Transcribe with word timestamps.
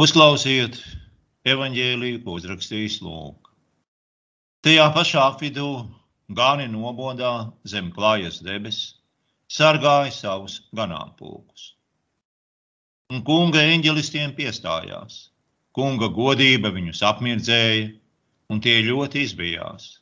Uzklausiet 0.00 0.78
evaņģēliju, 1.50 2.20
ko 2.24 2.38
uzrakstījis 2.38 2.94
Lūks. 3.04 3.50
Tajā 4.64 4.86
pašā 4.94 5.24
vidū 5.42 5.66
gani 6.38 6.68
nobodā 6.72 7.32
zem 7.72 7.90
klājas 7.92 8.38
debesis, 8.46 8.94
sargāja 9.56 10.14
savus 10.16 10.54
ganāmpulkus. 10.80 11.66
Un 13.12 13.20
kunga 13.28 13.66
eņģelistiem 13.74 14.32
piestājās. 14.40 15.20
Kunga 15.76 16.08
godība 16.16 16.72
viņus 16.72 17.04
apmirdzēja, 17.10 17.92
un 18.48 18.64
tie 18.64 18.80
ļoti 18.88 19.26
izbijās. 19.28 19.92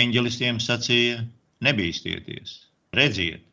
Eņģelistiem 0.00 0.58
sacīja: 0.66 1.22
Nebīsties, 1.62 2.58
redziet, 2.98 3.46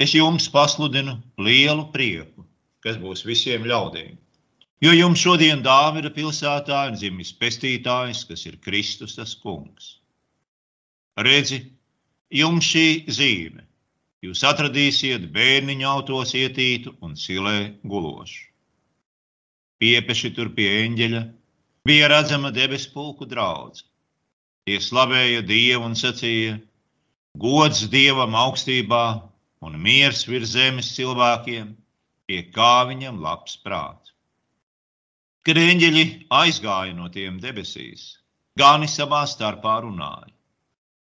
es 0.00 0.16
jums 0.16 0.48
pasludinu 0.56 1.20
lielu 1.36 1.90
prieku 1.92 2.48
kas 2.86 2.98
būs 3.02 3.24
visiem 3.26 3.66
ļaudīm. 3.66 4.14
Jo 4.84 4.92
jums 4.92 5.22
šodien 5.24 5.62
Dāvida 5.64 6.12
pilsētā 6.14 6.82
ir 6.90 6.98
dzimis 7.00 7.32
pestītājs, 7.40 8.26
kas 8.28 8.44
ir 8.46 8.58
Kristus 8.62 9.16
tas 9.16 9.32
kungs. 9.40 9.96
Redzi, 11.16 11.62
jums 12.30 12.68
šī 12.68 12.88
zīme. 13.18 13.64
Jūs 14.24 14.42
atradīsiet 14.48 15.24
bērniņu 15.32 15.86
autos 15.88 16.34
ietītu 16.36 16.92
un 17.04 17.16
silē 17.16 17.56
gulošu. 17.88 18.44
Piepeši 19.80 20.30
tur 20.36 20.52
pie 20.56 20.68
eņģeļa 20.84 21.22
bija 21.88 22.10
redzama 22.12 22.52
debesu 22.52 22.92
pulku 22.92 23.26
draudz. 23.28 23.82
Tie 24.66 24.78
slavēja 24.82 25.42
Dievu 25.46 25.88
un 25.88 25.96
sacīja: 25.98 26.56
Gods 27.38 27.84
Dievam 27.92 28.36
augstībā 28.36 29.02
un 29.64 29.76
miers 29.80 30.24
virs 30.28 30.54
zemes 30.56 30.92
cilvēkiem 30.96 31.74
pie 32.26 32.42
kā 32.54 32.86
viņam 32.90 33.20
labs 33.22 33.56
prāts. 33.64 34.12
Kad 35.46 35.60
eņģeļi 35.62 36.06
aizgāja 36.34 36.94
no 36.94 37.08
tiem 37.14 37.38
debesīs, 37.42 38.16
gani 38.58 38.88
savā 38.90 39.22
starpā 39.30 39.76
runāja. 39.84 40.32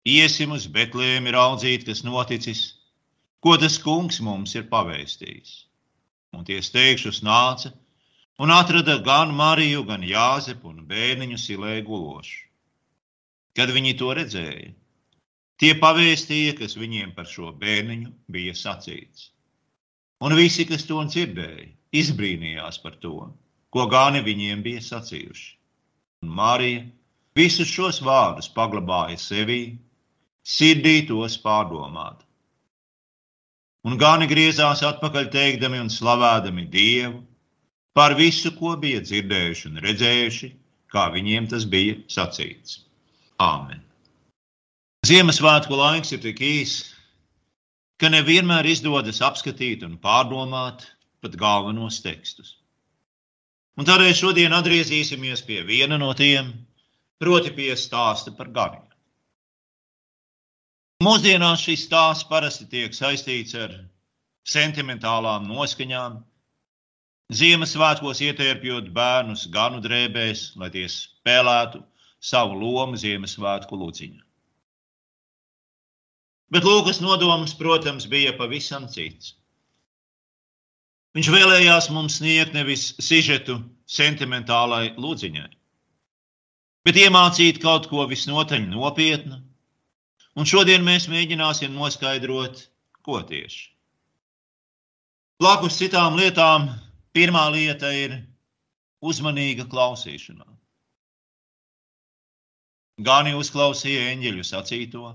Iesim 0.06 0.55
uz 0.55 0.66
Betlēmi 0.70 1.34
raudzīt, 1.34 1.86
kas 1.86 2.03
noticis, 2.06 2.62
ko 3.42 3.56
tas 3.62 3.78
kungs 3.83 4.20
mums 4.22 4.55
ir 4.58 4.66
pavēstījis. 4.70 5.53
Un 6.34 6.47
tie 6.47 6.58
steigšus 6.62 7.22
nāca 7.27 7.72
un 8.38 8.50
atrada 8.55 8.98
gan 9.03 9.34
Mariju, 9.34 9.84
gan 9.86 10.03
Jāzepu 10.06 10.72
un 10.72 10.83
bērniņu 10.91 11.38
silē 11.41 11.78
gulošu. 11.86 12.42
Kad 13.56 13.72
viņi 13.72 13.94
to 13.98 14.11
redzēja, 14.19 14.75
tie 15.62 15.72
pavēstīja, 15.81 16.59
kas 16.59 16.77
viņiem 16.77 17.14
par 17.16 17.31
šo 17.31 17.55
bērniņu 17.62 18.12
bija 18.31 18.59
sacīts. 18.59 19.31
Un 20.25 20.33
visi, 20.36 20.64
kas 20.64 20.86
to 20.89 21.03
dzirdēja, 21.05 21.67
izbrīnījās 21.92 22.78
par 22.81 22.95
to, 23.03 23.28
ko 23.75 23.84
gāni 23.92 24.22
viņiem 24.25 24.62
bija 24.64 24.84
sacījuši. 24.84 25.50
Un 26.25 26.33
Marija 26.39 26.86
visus 27.36 27.69
šos 27.69 28.00
vārdus 28.05 28.48
paglabāja 28.53 29.19
sevī, 29.20 29.77
sirdī 30.41 31.03
tos 31.11 31.37
pārdomāt. 31.42 32.25
Un 33.87 34.00
gāni 34.00 34.27
griezās 34.31 34.83
atpakaļ 34.83 35.28
teikdami 35.34 35.83
un 35.84 35.92
slavādami 35.92 36.64
Dievu 36.72 37.20
par 37.94 38.17
visu, 38.17 38.50
ko 38.56 38.72
bija 38.81 39.05
dzirdējuši 39.05 39.69
un 39.69 39.84
redzējuši, 39.84 40.50
kā 40.92 41.06
viņiem 41.12 41.47
tas 41.53 41.69
bija 41.69 42.00
sacīts. 42.11 42.81
Āmen! 43.42 43.84
Ziemassvētku 45.06 45.77
laiks 45.77 46.17
ir 46.17 46.25
tik 46.25 46.41
īss, 46.42 46.95
ka 48.00 48.11
nevienmēr 48.12 48.69
izdodas 48.69 49.22
apskatīt 49.25 49.84
un 49.86 49.97
pārdomāt 50.02 50.84
pat 51.25 51.36
galvenos 51.41 52.03
tekstus. 52.05 52.56
Un 53.77 53.88
tādēļ 53.88 54.12
šodien 54.16 54.55
atgriezīsimies 54.56 55.42
pie 55.48 55.62
viena 55.69 55.98
no 56.00 56.12
tiem, 56.16 56.53
proti 57.20 57.53
pie 57.56 57.72
stāsta 57.77 58.33
par 58.36 58.53
ganiem. 58.53 58.84
Mūsdienās 61.04 61.60
šis 61.60 61.84
stāsts 61.88 62.28
parasti 62.28 62.65
tiek 62.72 62.94
saistīts 62.97 63.56
ar 63.60 63.75
sentimentālām 64.48 65.44
noskaņām, 65.50 66.22
Ziemassvētkos 67.37 68.21
ietērpjot 68.22 68.92
bērnus 68.94 69.48
ganu 69.50 69.81
drēbēs, 69.82 70.53
lai 70.60 70.69
tie 70.71 70.84
spēlētu 70.87 71.81
savu 72.22 72.54
lomu 72.60 73.00
Ziemassvētku 73.03 73.78
luciņā. 73.81 74.25
Bet 76.55 76.67
Lūkas 76.67 77.01
nodoms, 77.03 77.57
protams, 77.59 78.07
bija 78.07 78.34
pavisam 78.39 78.87
cits. 78.91 79.34
Viņš 81.17 81.31
vēlējās 81.33 81.89
mums 81.91 82.19
sniegt 82.21 82.53
nevis 82.55 82.91
sižetu 83.01 83.57
sentimentālai 83.89 84.93
lūdziņai, 85.01 85.49
bet 86.84 86.99
iemācīt 87.01 87.59
kaut 87.62 87.89
ko 87.91 88.05
visnotaļ 88.11 88.67
nopietnu. 88.69 89.41
Un 90.37 90.45
šodien 90.45 90.84
mēs 90.84 91.09
mēģināsim 91.09 91.73
noskaidrot, 91.73 92.61
ko 93.01 93.23
tieši. 93.25 93.71
Blakus 95.41 95.78
citām 95.81 96.19
lietām, 96.21 96.69
pirmā 97.17 97.47
lieta 97.55 97.89
ir 97.97 98.19
uzmanīga 99.01 99.65
klausīšanās. 99.73 100.53
Gani 103.09 103.33
uzklausīja 103.37 104.13
eņģeļu 104.13 104.45
sacīto, 104.45 105.11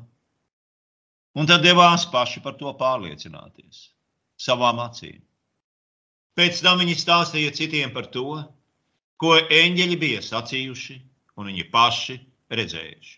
Un 1.40 1.48
tad 1.48 1.64
devās 1.64 2.06
paši 2.12 2.42
par 2.44 2.58
to 2.60 2.74
pārliecināties 2.80 3.86
savām 4.42 4.82
acīm. 4.84 5.22
Pēc 6.36 6.60
tam 6.64 6.82
viņi 6.82 6.98
stāstīja 7.00 7.54
citiem 7.56 7.94
par 7.96 8.10
to, 8.12 8.42
ko 9.22 9.36
eņģeļi 9.38 9.98
bija 10.02 10.22
sacījuši 10.26 10.98
un 11.40 11.52
viņi 11.52 11.68
paši 11.72 12.18
redzējuši. 12.52 13.18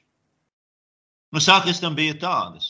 Nu, 1.33 1.41
sakas 1.41 1.79
tam 1.81 1.95
bija 1.97 2.13
tādas, 2.21 2.67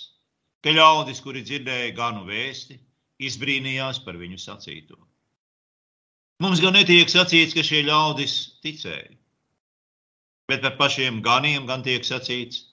ka 0.64 0.72
ļaudis, 0.72 1.20
kuri 1.24 1.44
dzirdēja 1.44 1.96
ganu 1.98 2.24
vēsti, 2.28 2.78
izbrīnījās 3.24 4.00
par 4.06 4.16
viņu 4.20 4.40
sacīto. 4.40 5.00
Mums 6.44 6.62
gan 6.64 6.75
netiek 6.78 7.12
sacīts, 7.12 7.56
ka 7.56 7.64
šie 7.64 7.84
ļaudis 7.88 8.36
ticēja, 8.64 9.12
bet 10.48 10.64
par 10.64 10.78
pašiem 10.80 11.22
ganiem 11.24 11.68
gan 11.68 11.84
tiek 11.84 12.04
sacīts, 12.08 12.66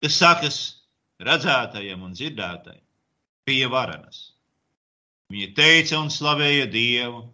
ka 0.00 0.10
sakas 0.12 0.77
redzētajam 1.24 2.04
un 2.06 2.14
dzirdētajam, 2.14 2.84
bija 3.48 3.70
varenas. 3.72 4.20
Viņi 5.32 5.52
teica 5.56 5.98
un 6.00 6.12
slavēja 6.12 6.68
Dievu 6.72 7.24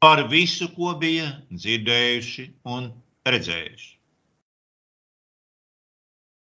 par 0.00 0.26
visu, 0.30 0.68
ko 0.76 0.94
bija 1.00 1.30
dzirdējuši 1.52 2.46
un 2.74 2.90
redzējuši. 3.28 3.90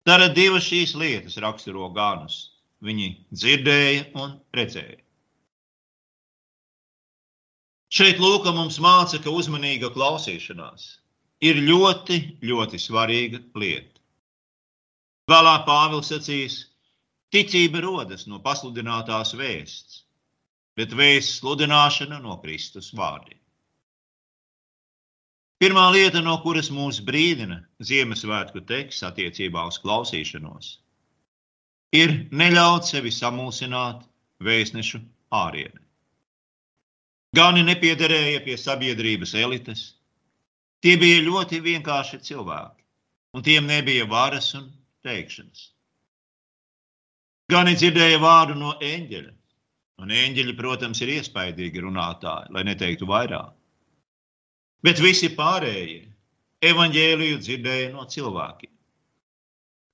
Tātad 0.09 0.35
divas 0.35 0.65
šīs 0.65 0.97
lietas 0.97 1.37
raksturo 1.45 1.91
ganus. 1.95 2.49
Viņi 2.81 3.11
dzirdēja 3.37 4.07
un 4.17 4.39
redzēja. 4.57 5.03
Šeit 7.91 8.21
Lūka 8.23 8.55
mums 8.55 8.79
māca, 8.81 9.19
ka 9.21 9.33
uzmanīga 9.35 9.91
klausīšanās 9.93 10.87
ir 11.45 11.61
ļoti, 11.67 12.19
ļoti 12.47 12.81
svarīga 12.81 13.43
lieta. 13.59 14.01
Vēlāk 15.31 15.67
Pāvils 15.67 16.09
sacīs, 16.13 16.59
Ticība 17.31 17.83
rodas 17.85 18.27
no 18.27 18.41
pasludinātās 18.43 19.37
vēsts, 19.39 20.01
bet 20.79 20.95
vēsts 20.99 21.39
sludināšana 21.41 22.19
no 22.23 22.37
Kristus 22.43 22.91
vārdiem. 22.97 23.39
Pirmā 25.61 25.91
lieta, 25.93 26.23
no 26.25 26.39
kuras 26.43 26.71
mūs 26.73 27.03
brīdina 27.05 27.61
Ziemassvētku 27.85 28.63
teksts 28.67 29.05
attiecībā 29.05 29.67
uz 29.69 29.77
klausīšanos, 29.83 30.71
ir 31.93 32.15
neļaut 32.33 32.89
sevi 32.89 33.13
samulsināt 33.13 34.07
vēstnešu 34.41 35.03
ārienē. 35.37 35.83
Gani 37.37 37.63
nepiederēja 37.63 38.41
pie 38.43 38.57
sabiedrības 38.59 39.37
elites. 39.39 39.83
Tie 40.83 40.97
bija 40.99 41.21
ļoti 41.23 41.61
vienkārši 41.63 42.19
cilvēki, 42.27 42.83
un 43.37 43.45
tiem 43.47 43.69
nebija 43.69 44.09
varas 44.11 44.49
un 44.59 44.65
teikšanas. 45.07 45.69
Gan 47.51 47.71
dzirdēja 47.73 48.19
vārdu 48.23 48.55
no 48.59 48.77
eņģeļa. 48.79 49.33
Un 50.01 50.13
eņģeļi, 50.17 50.55
protams, 50.57 51.01
ir 51.05 51.11
iespaidīgi 51.19 51.83
runātāji, 51.85 52.53
lai 52.55 52.63
neteiktu 52.65 53.09
vairāk. 53.09 53.53
Bet 54.87 55.01
visi 55.05 55.29
pārējie 55.37 56.07
evaņģēliju 56.71 57.41
dzirdēja 57.41 57.91
no 57.93 58.07
cilvēkiem, 58.09 58.71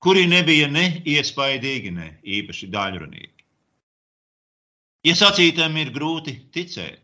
kuri 0.02 0.26
nebija 0.30 0.68
ne 0.70 0.84
iespaidīgi, 1.02 1.90
ne 1.94 2.10
īpaši 2.38 2.68
daļrunīgi. 2.70 3.32
Ja 5.06 5.14
sacītēm 5.18 5.78
ir 5.82 5.92
grūti 5.94 6.36
ticēt, 6.54 7.02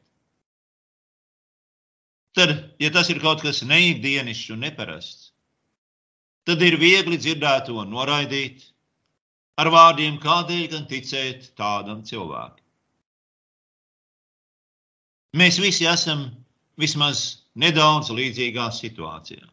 tad, 2.38 2.54
ja 2.82 2.90
tas 2.94 3.10
ir 3.10 3.22
kaut 3.22 3.42
kas 3.42 3.62
neikdienišs 3.66 4.52
un 4.54 4.62
neparasts, 4.66 5.30
tad 6.46 6.62
ir 6.62 6.78
viegli 6.78 7.18
dzirdēt 7.18 7.68
to 7.70 7.82
noraidīt 7.86 8.71
ar 9.60 9.70
vārdiem, 9.72 10.18
kādēļ 10.22 10.66
gan 10.74 10.84
ticēt 10.90 11.52
tādam 11.58 12.02
cilvēkam. 12.06 12.60
Mēs 15.36 15.58
visi 15.60 15.86
esam 15.88 16.26
vismaz 16.80 17.42
nedaudz 17.56 18.10
līdzīgā 18.12 18.68
situācijā. 18.76 19.46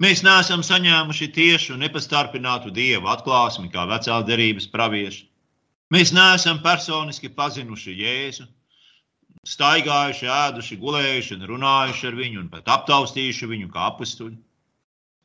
Mēs 0.00 0.22
neesam 0.24 0.62
saņēmuši 0.64 1.28
tiešu 1.36 1.76
nepastarpinātu 1.78 2.72
dievu 2.72 3.10
atklāsmi 3.12 3.68
kā 3.70 3.84
vecā 3.90 4.22
derības 4.26 4.70
pravieši. 4.72 5.26
Mēs 5.92 6.14
neesam 6.16 6.62
personiski 6.64 7.28
pazinuši 7.36 7.96
Jēzu, 7.98 8.46
staigājuši, 9.46 10.28
ēduši, 10.30 10.78
gulējuši 10.80 11.36
un 11.36 11.48
runājuši 11.50 12.06
ar 12.08 12.18
viņu 12.18 12.42
un 12.44 12.48
pat 12.52 12.70
aptaustījuši 12.78 13.50
viņu 13.50 13.70
kā 13.74 13.90
apstuļu. 13.90 14.38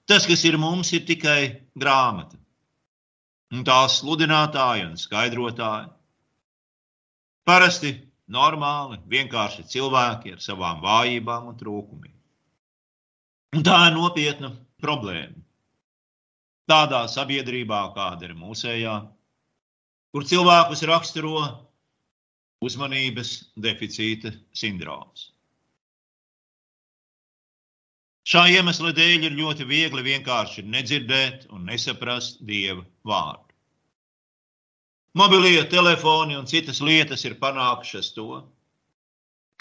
Tas, 0.06 0.28
kas 0.30 0.44
ir 0.46 0.58
mums, 0.62 0.92
ir 0.94 1.06
tikai 1.08 1.40
grāmata. 1.78 2.38
Un 3.54 3.64
tās 3.68 4.00
sludinātāji 4.02 4.88
un 4.88 4.96
skaidrotāji. 4.98 5.92
Parasti 7.46 7.92
normāli, 8.32 8.98
vienkārši 9.06 9.68
cilvēki 9.70 10.34
ar 10.34 10.42
savām 10.42 10.82
vājībām 10.82 11.52
un 11.52 11.58
trūkumiem. 11.60 12.16
Un 13.56 13.64
tā 13.64 13.76
ir 13.88 13.94
nopietna 13.96 14.50
problēma. 14.82 15.38
Tādā 16.66 17.04
sabiedrībā, 17.12 17.84
kāda 17.94 18.26
ir 18.26 18.34
mūsējā, 18.40 18.96
kur 20.12 20.26
cilvēkus 20.26 20.82
raksturo 20.90 21.44
uzmanības 22.66 23.36
deficīta 23.62 24.34
sindroms. 24.58 25.35
Šā 28.26 28.48
iemesla 28.50 28.90
dēļ 28.98 29.28
ir 29.28 29.36
ļoti 29.38 29.68
viegli 29.70 30.02
vienkārši 30.06 30.64
nedzirdēt 30.66 31.46
un 31.54 31.68
nesaprast 31.70 32.40
dieva 32.42 32.82
vārdu. 33.06 33.44
Mobilie 35.16 35.62
telefoni 35.72 36.36
un 36.36 36.48
citas 36.50 36.82
lietas 36.82 37.22
ir 37.30 37.38
panākušas 37.44 38.10
to, 38.16 38.42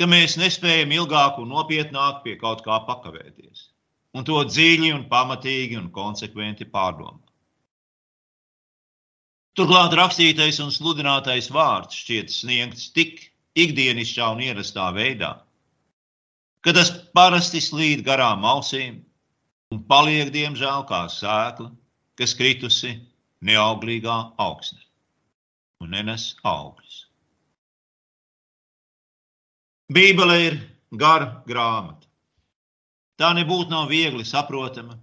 ka 0.01 0.09
mēs 0.11 0.39
nespējam 0.41 0.95
ilgāk 0.97 1.37
un 1.43 1.53
nopietnāk 1.53 2.25
pie 2.25 2.39
kaut 2.41 2.65
kā 2.65 2.81
pakavēties, 2.89 3.69
un 4.17 4.27
to 4.27 4.41
dziļi 4.49 4.91
un 4.97 5.05
pamatīgi 5.13 5.79
un 5.79 5.93
konsekventi 5.95 6.67
pārdomāt. 6.73 7.21
Turklāt 9.55 9.93
rakstītais 9.95 10.57
un 10.65 10.73
sludinātais 10.75 11.53
vārds 11.55 12.01
šķiet 12.01 12.33
sniegts 12.33 12.89
tik 12.97 13.21
ikdienišķā 13.55 14.33
un 14.35 14.43
ierastā 14.49 14.89
veidā, 14.97 15.37
ka 16.65 16.73
tas 16.73 16.91
parasti 17.17 17.61
slīd 17.61 18.05
garām 18.07 18.45
ausīm 18.49 19.03
un 19.73 19.83
paliek, 19.89 20.31
diemžēl, 20.33 20.87
kā 20.89 21.05
sēkla, 21.13 21.71
kas 22.19 22.35
kritusi 22.39 22.95
neauglīgā 23.45 24.17
augsnē 24.41 24.81
un 25.85 25.93
nenes 25.93 26.31
augļus. 26.49 27.03
Bībele 29.93 30.37
ir 30.47 30.57
gara 30.97 31.43
grāmata. 31.47 32.09
Tā 33.21 33.35
nebūtu 33.37 33.71
nav 33.71 33.91
viegli 33.93 34.25
saprotama, 34.27 34.97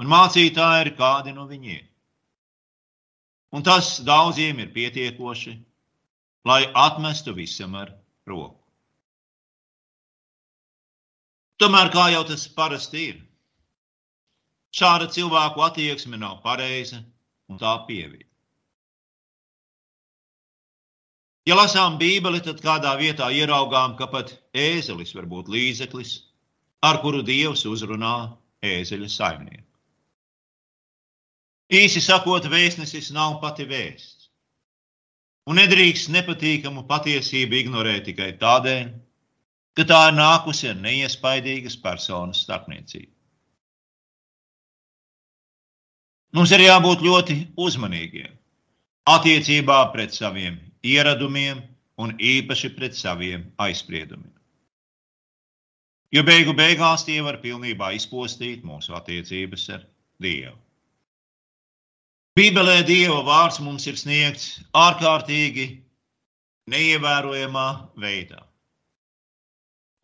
un 0.00 0.08
mācītāji 0.08 0.86
ir 0.86 0.92
kādi 0.96 1.34
no 1.36 1.48
viņiem. 1.50 1.82
Un 3.50 3.66
tas 3.66 3.96
daudziem 4.06 4.62
ir 4.62 4.70
pietiekoši, 4.72 5.56
lai 6.46 6.62
atmestu 6.70 7.34
visam 7.34 7.74
ar 7.74 7.90
roku. 8.30 8.59
Tomēr, 11.60 11.90
kā 11.92 12.06
jau 12.14 12.22
tas 12.24 12.46
parasti 12.56 13.02
ir, 13.10 13.16
šāda 14.72 15.10
cilvēku 15.12 15.60
attieksme 15.66 16.16
nav 16.16 16.38
pareiza 16.44 17.02
un 17.50 17.60
tā 17.60 17.74
pievieta. 17.88 18.30
Ja 21.48 21.56
lasām 21.56 21.96
Bībeli, 22.00 22.40
tad 22.44 22.60
kādā 22.64 22.92
vietā 23.00 23.30
ieraugām, 23.32 23.96
ka 23.98 24.06
pat 24.12 24.32
ēzelis 24.56 25.14
var 25.16 25.26
būt 25.28 25.48
līdzeklis, 25.52 26.12
ar 26.84 27.00
kuru 27.02 27.24
Dievs 27.26 27.64
uzrunā 27.68 28.14
ēzeļa 28.64 29.08
saimnieku. 29.10 29.66
Īsi 31.70 32.02
sakot, 32.02 32.48
vēstnesis 32.50 33.12
nav 33.14 33.38
pati 33.42 33.66
vēsts. 33.68 34.28
Un 35.48 35.58
nedrīkst 35.60 36.10
nepatīkamu 36.12 36.84
patiesību 36.88 37.56
ignorēt 37.64 38.08
tikai 38.08 38.32
tādēļ, 38.40 38.90
ka 39.80 39.86
tā 39.88 40.00
ir 40.10 40.18
nākusi 40.18 40.68
ar 40.68 40.76
neiespaidīgas 40.76 41.78
personas 41.80 42.42
starpniecību. 42.44 43.12
Mums 46.36 46.52
ir 46.54 46.62
jābūt 46.62 47.00
ļoti 47.02 47.36
uzmanīgiem 47.58 48.34
attiecībā 49.10 49.78
pret 49.94 50.12
saviem 50.14 50.60
ieradumiem 50.86 51.62
un 52.00 52.12
īpaši 52.14 52.70
pret 52.76 52.94
saviem 52.94 53.48
aizspriedumiem. 53.58 54.36
Jo 56.14 56.22
beigu 56.26 56.52
beigās 56.58 57.06
tie 57.06 57.20
var 57.22 57.40
pilnībā 57.42 57.92
izpostīt 57.96 58.62
mūsu 58.66 58.94
attiecības 58.98 59.66
ar 59.78 59.86
Dievu. 60.20 60.56
Bībelē 62.36 62.82
Dieva 62.86 63.22
vārds 63.26 63.58
mums 63.64 63.86
ir 63.90 63.96
sniegts 63.98 64.60
ārkārtīgi 64.76 65.66
neievērojamā 66.70 67.66
veidā. 67.98 68.44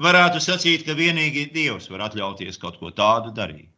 Varētu 0.03 0.43
sacīt, 0.45 0.85
ka 0.85 0.95
tikai 0.95 1.47
Dievs 1.53 1.89
var 1.89 2.09
atļauties 2.09 2.59
kaut 2.61 2.77
ko 2.81 2.91
tādu 2.91 3.33
darīt. 3.33 3.71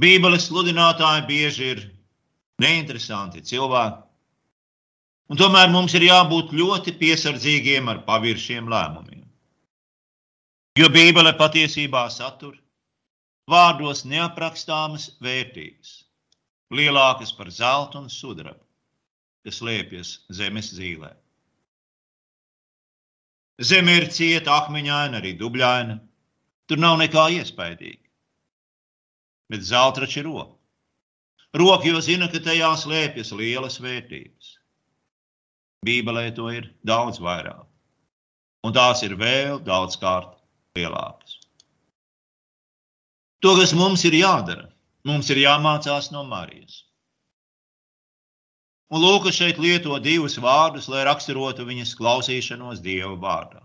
Bībeles 0.00 0.46
sludinātāji 0.48 1.26
bieži 1.28 1.66
ir 1.74 1.82
neinteresanti 2.62 3.42
cilvēki, 3.44 3.98
un 5.28 5.36
tomēr 5.36 5.68
mums 5.74 5.92
ir 5.98 6.06
jābūt 6.06 6.54
ļoti 6.56 6.94
piesardzīgiem 6.96 7.90
ar 7.92 8.00
paviršiem 8.06 8.70
lēmumiem. 8.72 9.26
Jo 10.80 10.88
Bībele 10.88 11.34
patiesībā 11.36 12.06
satur 12.08 12.56
vārdos 13.52 14.06
neaprakstāmas 14.08 15.10
vērtības 15.20 15.98
lielākas 16.72 17.34
par 17.36 17.50
zeltu 17.52 18.00
un 18.00 18.08
sudrabu, 18.08 18.62
kas 19.44 19.60
liepjas 19.60 20.14
zemes 20.32 20.72
zīlē. 20.72 21.12
Zeme 23.62 23.94
ir 24.00 24.08
cieta, 24.10 24.56
akmeņaina, 24.62 25.20
arī 25.20 25.34
dubļaina. 25.38 25.98
Tur 26.68 26.80
nav 26.82 26.96
nekā 27.00 27.28
iespaidīga. 27.38 28.02
Bet 29.52 29.64
zelta 29.68 30.02
taču 30.02 30.22
ir 30.22 30.28
roka. 30.30 30.56
Roka 31.58 31.86
jau 31.86 32.00
zina, 32.00 32.30
ka 32.32 32.40
tajā 32.40 32.72
slēpjas 32.80 33.32
lielas 33.36 33.78
vērtības. 33.82 34.56
Bībelē 35.86 36.30
to 36.34 36.48
ir 36.54 36.70
daudz 36.86 37.18
vairāk, 37.20 37.66
un 38.64 38.74
tās 38.74 39.02
ir 39.02 39.16
vēl 39.18 39.58
daudz 39.66 39.98
kārt 40.00 40.38
lielākas. 40.78 41.40
To, 43.42 43.56
kas 43.58 43.74
mums 43.74 44.06
ir 44.06 44.14
jādara, 44.14 44.72
Mums 45.08 45.30
ir 45.34 45.40
jāmācās 45.42 46.12
no 46.14 46.22
Marijas. 46.22 46.84
Un 48.92 49.00
Lūkas 49.00 49.38
šeit 49.38 49.56
lieto 49.56 49.96
divus 50.04 50.36
vārdus, 50.36 50.88
lai 50.92 51.06
raksturotu 51.08 51.64
viņas 51.64 51.94
klausīšanos 51.96 52.82
Dieva 52.84 53.14
vārdā. 53.16 53.62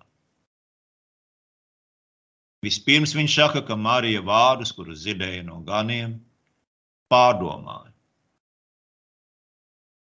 Vispirms 2.64 3.12
viņš 3.16 3.36
saka, 3.36 3.62
ka 3.68 3.76
Marija 3.76 4.24
vārdus, 4.24 4.72
kurus 4.76 5.04
dzirdēja 5.04 5.44
no 5.46 5.60
ganiem, 5.68 6.16
pārdomāja. 7.12 7.92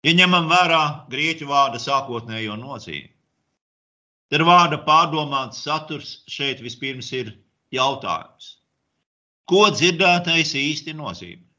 Ja 0.03 0.17
ņemam 0.19 0.49
vērā 0.51 0.83
grieķu 1.13 1.47
vārda 1.47 1.79
sākotnējo 1.79 2.57
nozīmi, 2.59 3.13
tad 4.33 4.43
vārda 4.49 4.81
pārdomāts 4.89 5.61
saturs 5.63 6.17
šeit 6.27 6.65
vispirms 6.65 7.13
ir 7.15 7.37
jautājums. 7.71 8.57
Ko 9.47 9.69
dzirdētais 9.71 10.57
īsti 10.59 10.97
nozīmē? 10.97 11.52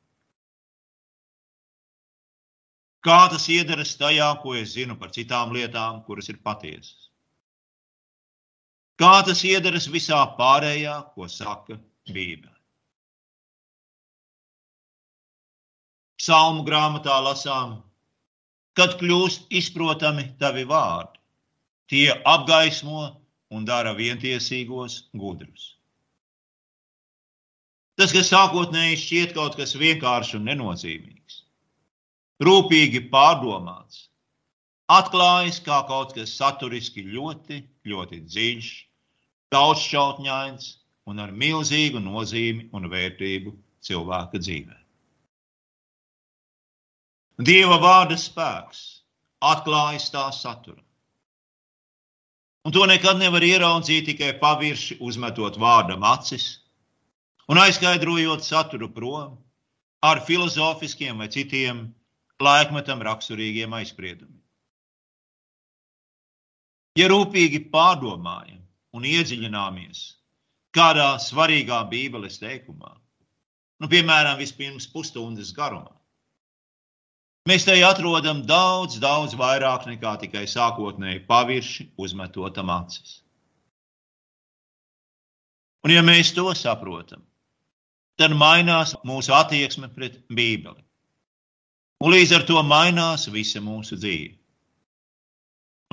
Kā 3.03 3.19
tas 3.31 3.49
iedaras 3.51 3.97
tajā, 3.99 4.29
ko 4.41 4.53
es 4.55 4.77
zinu 4.77 4.95
par 4.99 5.11
citām 5.11 5.51
lietām, 5.55 6.03
kuras 6.07 6.29
ir 6.31 6.37
patiesas? 6.43 7.09
Kā 8.99 9.17
tas 9.27 9.41
iedaras 9.43 9.89
visā 9.91 10.21
pārējā, 10.37 10.99
ko 11.15 11.27
saka 11.27 11.75
Bībele? 12.07 12.53
Psalmu 16.21 16.63
grāmatā 16.63 17.17
lasām, 17.25 17.81
kad 18.79 18.95
kļūst 19.01 19.51
izprotami 19.51 20.29
tavi 20.39 20.63
vārdi, 20.69 21.19
tie 21.91 22.07
apgaismo 22.23 23.09
un 23.51 23.65
dara 23.67 23.91
vientiesīgos 23.97 25.09
gudrus. 25.11 25.73
Tas, 27.99 28.13
kas 28.15 28.31
sākotnēji 28.31 29.01
šķiet 29.01 29.35
kaut 29.35 29.59
kas 29.59 29.75
vienkāršs 29.77 30.37
un 30.39 30.47
nenozīmīgs, 30.49 31.12
rūpīgi 32.41 33.07
pārdomāts, 33.11 34.07
atklājas 34.89 35.59
kā 35.63 35.83
kaut 35.89 36.15
kas 36.17 36.33
saturiski 36.37 37.05
ļoti, 37.05 37.61
ļoti 37.85 38.21
dziļš, 38.25 38.71
daudzšķautņains 39.53 40.69
un 41.11 41.19
ar 41.19 41.33
milzīgu 41.35 42.01
nozīmi 42.01 42.69
un 42.73 42.89
vērtību 42.89 43.53
cilvēka 43.83 44.39
dzīvē. 44.39 44.79
Dieva 47.43 47.79
vārda 47.81 48.17
spēks 48.19 48.81
atklājas 49.43 50.09
tā 50.13 50.27
satura. 50.31 50.81
Un 52.63 52.71
to 52.71 52.85
nekad 52.87 53.17
nevar 53.19 53.43
ieraudzīt 53.43 54.05
tikai 54.07 54.31
pavirši, 54.39 55.01
uzmetot 55.03 55.57
vārdam 55.59 56.05
acis 56.07 56.61
un 57.51 57.59
aizskaidrojot 57.59 58.45
saturu 58.45 58.87
prom 58.93 59.35
ar 60.03 60.21
filozofiskiem 60.23 61.19
vai 61.19 61.27
citiem 61.27 61.89
laikmetam 62.43 63.01
raksturīgiem 63.07 63.73
aizspriedumiem. 63.79 64.41
Ja 66.99 67.09
rūpīgi 67.09 67.63
pārdomājam 67.73 68.61
un 68.93 69.07
iedziļināmies 69.09 70.03
kādā 70.77 71.15
svarīgā 71.21 71.81
Bībeles 71.89 72.37
teikumā, 72.41 72.93
nu, 73.81 73.89
piemēram, 73.89 74.37
vispirms 74.37 74.85
pusstundas 74.93 75.49
garumā, 75.57 75.95
Mēs 77.49 77.65
te 77.67 77.73
atrodam 77.83 78.39
daudz, 78.47 79.01
daudz 79.03 79.33
vairāk 79.35 79.83
nekā 79.89 80.13
tikai 80.21 80.45
sākotnēji 80.47 81.25
pavirši 81.27 81.89
uzmetotam 81.99 82.69
acis. 82.71 83.17
Un, 85.83 85.91
ja 85.91 86.03
mēs 86.07 86.31
to 86.31 86.47
saprotam, 86.55 87.25
tad 88.15 88.31
mainās 88.39 88.95
mūsu 89.03 89.35
attieksme 89.35 89.89
pret 89.91 90.21
Bībeli. 90.31 90.79
Un 92.03 92.11
līdz 92.11 92.33
ar 92.35 92.43
to 92.47 92.59
mainās 92.67 93.29
visa 93.31 93.61
mūsu 93.63 93.95
dzīve. 93.95 94.33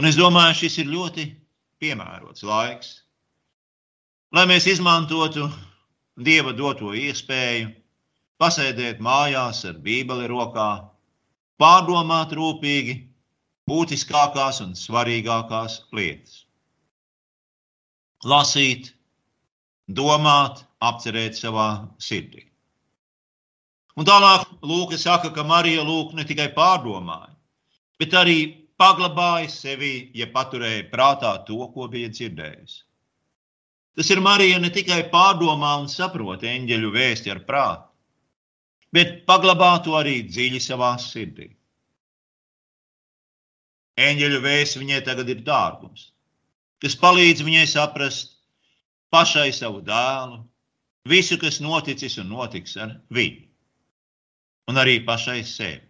Un 0.00 0.09
es 0.09 0.17
domāju, 0.19 0.57
šis 0.62 0.81
ir 0.83 0.90
ļoti 0.90 1.26
piemērots 1.79 2.43
laiks, 2.43 2.88
lai 4.35 4.47
mēs 4.50 4.67
izmantotu 4.73 5.47
Dieva 6.21 6.52
doto 6.52 6.90
iespēju 6.97 7.71
pasēdēt 8.43 8.99
mājās 9.00 9.62
ar 9.69 9.79
Bībeli 9.85 10.26
rokā 10.29 10.69
pārdomāt 11.62 12.35
rūpīgi 12.37 12.97
būtiskākās 13.71 14.61
un 14.67 14.75
svarīgākās 14.76 15.79
lietas. 15.97 16.43
Lasīt, 18.26 18.90
domāt, 19.87 20.64
apcerēt 20.81 21.38
savā 21.38 21.71
sirdī. 22.02 22.50
Un 23.99 24.06
tālāk 24.06 24.47
Lūka 24.62 24.99
saka, 24.99 25.32
ka 25.35 25.44
Marija 25.47 25.82
Lūk 25.87 26.14
ne 26.14 26.25
tikai 26.26 26.50
pārdomāja, 26.54 27.35
bet 27.99 28.14
arī 28.14 28.38
paglabāja 28.80 29.50
sevi, 29.52 30.11
ja 30.16 30.30
paturēja 30.32 30.87
prātā 30.92 31.35
to, 31.49 31.59
ko 31.75 31.88
bija 31.92 32.09
dzirdējusi. 32.12 32.82
Tas 33.99 34.11
ir 34.14 34.23
Marija 34.25 34.61
ne 34.62 34.70
tikai 34.73 35.02
pārdomā 35.12 35.75
un 35.82 35.88
saprot 35.92 36.47
eņģeļu 36.47 36.92
vēsti 36.94 37.32
ar 37.35 37.42
prātu, 37.49 37.88
bet 38.94 39.25
paglabā 39.26 39.75
to 39.85 39.99
arī 39.99 40.20
dziļi 40.28 40.62
savā 40.62 40.94
sirdī. 41.02 41.50
Eņģeļu 44.00 44.40
vēsts 44.47 44.78
viņai 44.80 45.02
tagad 45.04 45.28
ir 45.35 45.42
dārgums, 45.44 46.06
kas 46.80 46.97
palīdz 46.97 47.44
viņai 47.44 47.66
saprast 47.68 48.38
pašai 49.12 49.50
savu 49.52 49.82
dēlu, 49.85 50.40
visu, 51.11 51.37
kas 51.42 51.61
noticis 51.61 52.16
un 52.23 52.30
notiks 52.32 52.78
ar 52.80 52.94
viņu, 53.12 53.50
un 54.70 54.78
arī 54.78 55.00
pašai 55.06 55.40
sevi. 55.46 55.82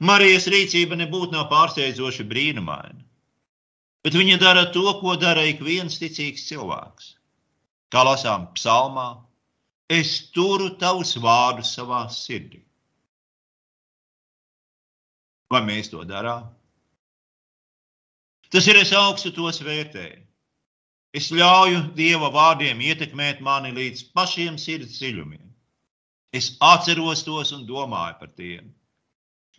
Marijas 0.00 0.46
rīcība 0.48 0.96
nebūtu 0.96 1.34
nav 1.34 1.48
pārsteidzoši 1.50 2.24
brīnumaina, 2.28 3.02
bet 4.04 4.16
viņa 4.16 4.38
dara 4.40 4.68
to, 4.72 4.86
ko 5.00 5.16
dara 5.20 5.44
ik 5.48 5.60
viens 5.64 5.98
ticīgs 6.00 6.46
cilvēks. 6.48 7.10
Kā 7.92 8.04
lasām 8.06 8.46
psalmā, 8.56 9.08
es 9.92 10.14
turu 10.32 10.70
tavus 10.80 11.16
vārdus 11.20 11.74
savā 11.76 12.04
sirdī. 12.14 12.62
Vai 15.50 15.60
mēs 15.66 15.90
to 15.92 16.04
darām? 16.06 16.46
Tas 18.50 18.66
ir 18.70 18.78
es 18.80 18.94
augstu 18.96 19.34
tos 19.34 19.60
vērtēju. 19.66 20.22
Es 21.14 21.28
ļauju 21.34 21.90
Dieva 21.98 22.30
vārdiem 22.30 22.80
ietekmēt 22.86 23.42
mani 23.42 23.74
līdz 23.74 24.04
pašiem 24.14 24.56
sirds 24.62 24.96
dziļumiem. 24.96 25.49
Es 26.32 26.52
atceros 26.62 27.24
tos 27.26 27.50
un 27.56 27.66
domāju 27.66 28.18
par 28.20 28.30
tiem. 28.38 28.70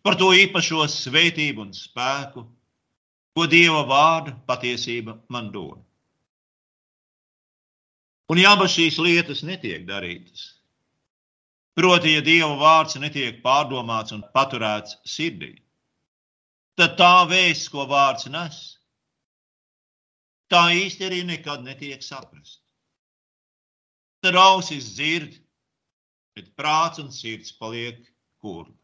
Par 0.02 0.16
to 0.18 0.32
īpašo 0.34 0.86
svētību 0.90 1.66
un 1.66 1.74
spēku, 1.76 2.46
ko 3.36 3.48
Dieva 3.48 3.84
vārda 3.88 4.34
patiesība 4.48 5.18
man 5.30 5.52
dod. 5.52 5.82
Un 8.32 8.40
ja 8.40 8.54
abas 8.56 8.72
šīs 8.78 8.98
lietas 9.04 9.44
netiek 9.44 9.84
darītas, 9.88 10.46
proti, 11.76 12.16
ja 12.16 12.24
Dieva 12.24 12.56
vārds 12.60 12.96
netiek 13.04 13.42
pārdomāts 13.44 14.16
un 14.16 14.24
paturēts 14.36 14.98
sirdī, 15.04 15.58
tad 16.80 16.96
tā 17.00 17.28
vēsts, 17.28 17.68
ko 17.74 17.84
vārds 17.92 18.30
nes, 18.32 18.62
tā 20.52 20.64
īsti 20.80 21.08
arī 21.10 21.22
nekad 21.28 21.68
netiek 21.68 22.04
saprast. 22.04 22.62
Tad 24.24 24.38
ausis 24.40 24.94
dzird, 24.96 25.36
bet 26.36 26.52
prāts 26.58 27.02
un 27.04 27.12
sirds 27.12 27.52
paliek 27.58 28.00
kurli. 28.42 28.76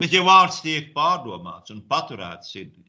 Bet, 0.00 0.14
ja 0.16 0.22
vārds 0.24 0.62
tiek 0.64 0.94
pārdomāts 0.96 1.72
un 1.74 1.82
paturēts 1.88 2.54
sirdī, 2.54 2.86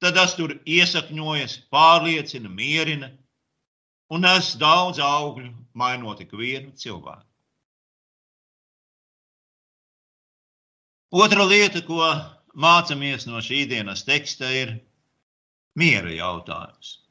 tad 0.00 0.16
tas 0.16 0.32
tur 0.36 0.56
iesakņojas, 0.64 1.58
pārliecina, 1.72 2.48
mierina 2.48 3.10
un 4.08 4.24
nes 4.24 4.54
daudz 4.60 5.00
augļu, 5.00 5.52
mainot 5.76 6.22
ik 6.24 6.32
vienu 6.32 6.72
cilvēku. 6.80 7.28
Otra 11.14 11.44
lieta, 11.46 11.84
ko 11.86 12.00
mācāmies 12.58 13.28
no 13.28 13.38
šī 13.44 13.64
dienas 13.70 14.02
teksta, 14.08 14.48
ir 14.50 14.72
miera 15.78 16.10
jautājums. 16.10 17.03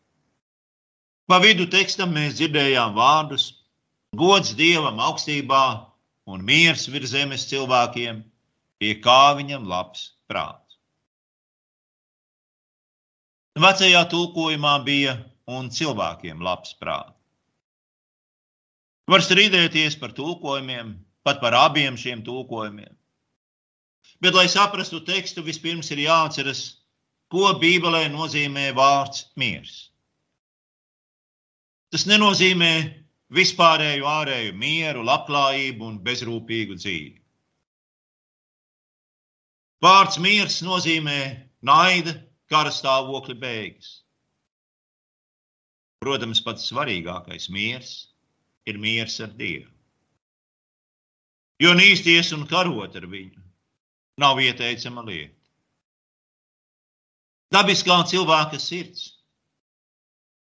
Pa 1.28 1.40
vidu 1.40 1.70
tekstam 1.72 2.12
mēs 2.16 2.36
dzirdējām 2.40 2.96
vārdus: 2.98 3.46
gods 4.16 4.54
dievam 4.60 5.00
augstībā 5.00 5.64
un 6.28 6.44
miers 6.48 6.88
virs 6.92 7.14
zemes 7.14 7.48
cilvēkiem, 7.52 8.24
pie 8.80 8.94
kā 9.04 9.34
viņam 9.40 9.68
labs 9.70 10.12
prāts. 10.28 10.80
Vecajā 13.60 14.02
tulkojumā 14.12 14.74
bija 14.84 15.18
un 15.48 15.70
cilvēkiem 15.70 16.42
labs 16.44 16.76
prāts. 16.82 17.16
Var 19.12 19.24
strīdēties 19.24 19.98
par 20.00 20.14
tulkojumiem, 20.16 20.94
pat 21.28 21.42
par 21.44 21.56
abiem 21.60 21.98
šiem 22.00 22.24
tulkojumiem. 22.24 22.92
Bet, 24.24 24.36
lai 24.36 24.48
saprastu 24.48 25.02
tekstu, 25.04 25.44
vispirms 25.44 25.92
ir 25.92 26.06
jāatceras, 26.06 26.62
ko 27.32 27.52
Bībelē 27.60 28.06
nozīmē 28.12 28.70
vārds 28.76 29.28
miers. 29.36 29.93
Tas 31.94 32.08
nenozīmē 32.10 32.72
vispārēju 33.38 34.08
ārēju 34.10 34.56
mieru, 34.58 35.04
labklājību 35.06 35.86
un 35.86 36.00
bezrūpīgu 36.02 36.80
dzīvi. 36.80 37.20
Vārds 39.86 40.18
miers 40.18 40.58
nozīmē 40.66 41.20
naida, 41.62 42.16
kara 42.50 42.74
stāvokļa 42.74 43.38
beigas. 43.38 43.92
Protams, 46.02 46.42
pats 46.42 46.66
svarīgākais 46.72 47.46
miers 47.54 47.94
ir 48.66 48.82
miers 48.82 49.22
ar 49.22 49.30
Dievu. 49.38 49.70
Jo 51.62 51.78
nīsties 51.78 52.34
un 52.34 52.48
karot 52.50 52.98
ar 52.98 53.06
viņu 53.06 53.38
nav 54.18 54.42
ieteicama 54.42 55.06
lieta. 55.06 55.38
Dabiskā 57.54 58.02
cilvēka 58.10 58.58
sirds 58.58 59.13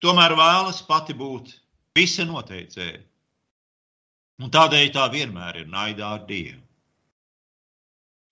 tomēr 0.05 0.37
vēlas 0.37 0.83
pati 0.87 1.17
būt 1.17 1.51
visa 1.97 2.27
noteicēja. 2.29 3.01
Un 4.43 4.51
tādēļ 4.51 4.91
tā 4.95 5.07
vienmēr 5.13 5.63
ir 5.63 5.71
naidā 5.71 6.11
ar 6.17 6.25
Dievu. 6.29 6.61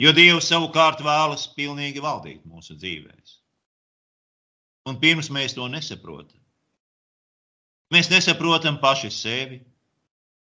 Jo 0.02 0.10
Dievs 0.16 0.48
savukārt 0.50 1.02
vēlas 1.04 1.46
pilnīgi 1.54 2.02
valdīt 2.02 2.42
mūsu 2.48 2.74
dzīvēm. 2.74 3.20
Un 4.90 4.98
pirms 4.98 5.28
mēs 5.30 5.54
to 5.54 5.68
nesaprotam, 5.70 6.40
mēs 7.94 8.08
nesaprotam 8.10 8.80
paši 8.82 9.10
sevi 9.14 9.60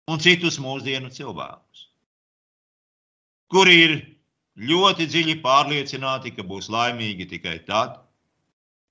un 0.09 0.17
citus 0.23 0.57
mūsdienu 0.57 1.11
cilvēkus, 1.13 1.83
kuri 3.53 3.75
ir 3.83 3.93
ļoti 4.57 5.05
dziļi 5.11 5.37
pārliecināti, 5.45 6.33
ka 6.33 6.45
būs 6.49 6.71
laimīgi 6.73 7.29
tikai 7.35 7.59
tad, 7.67 7.99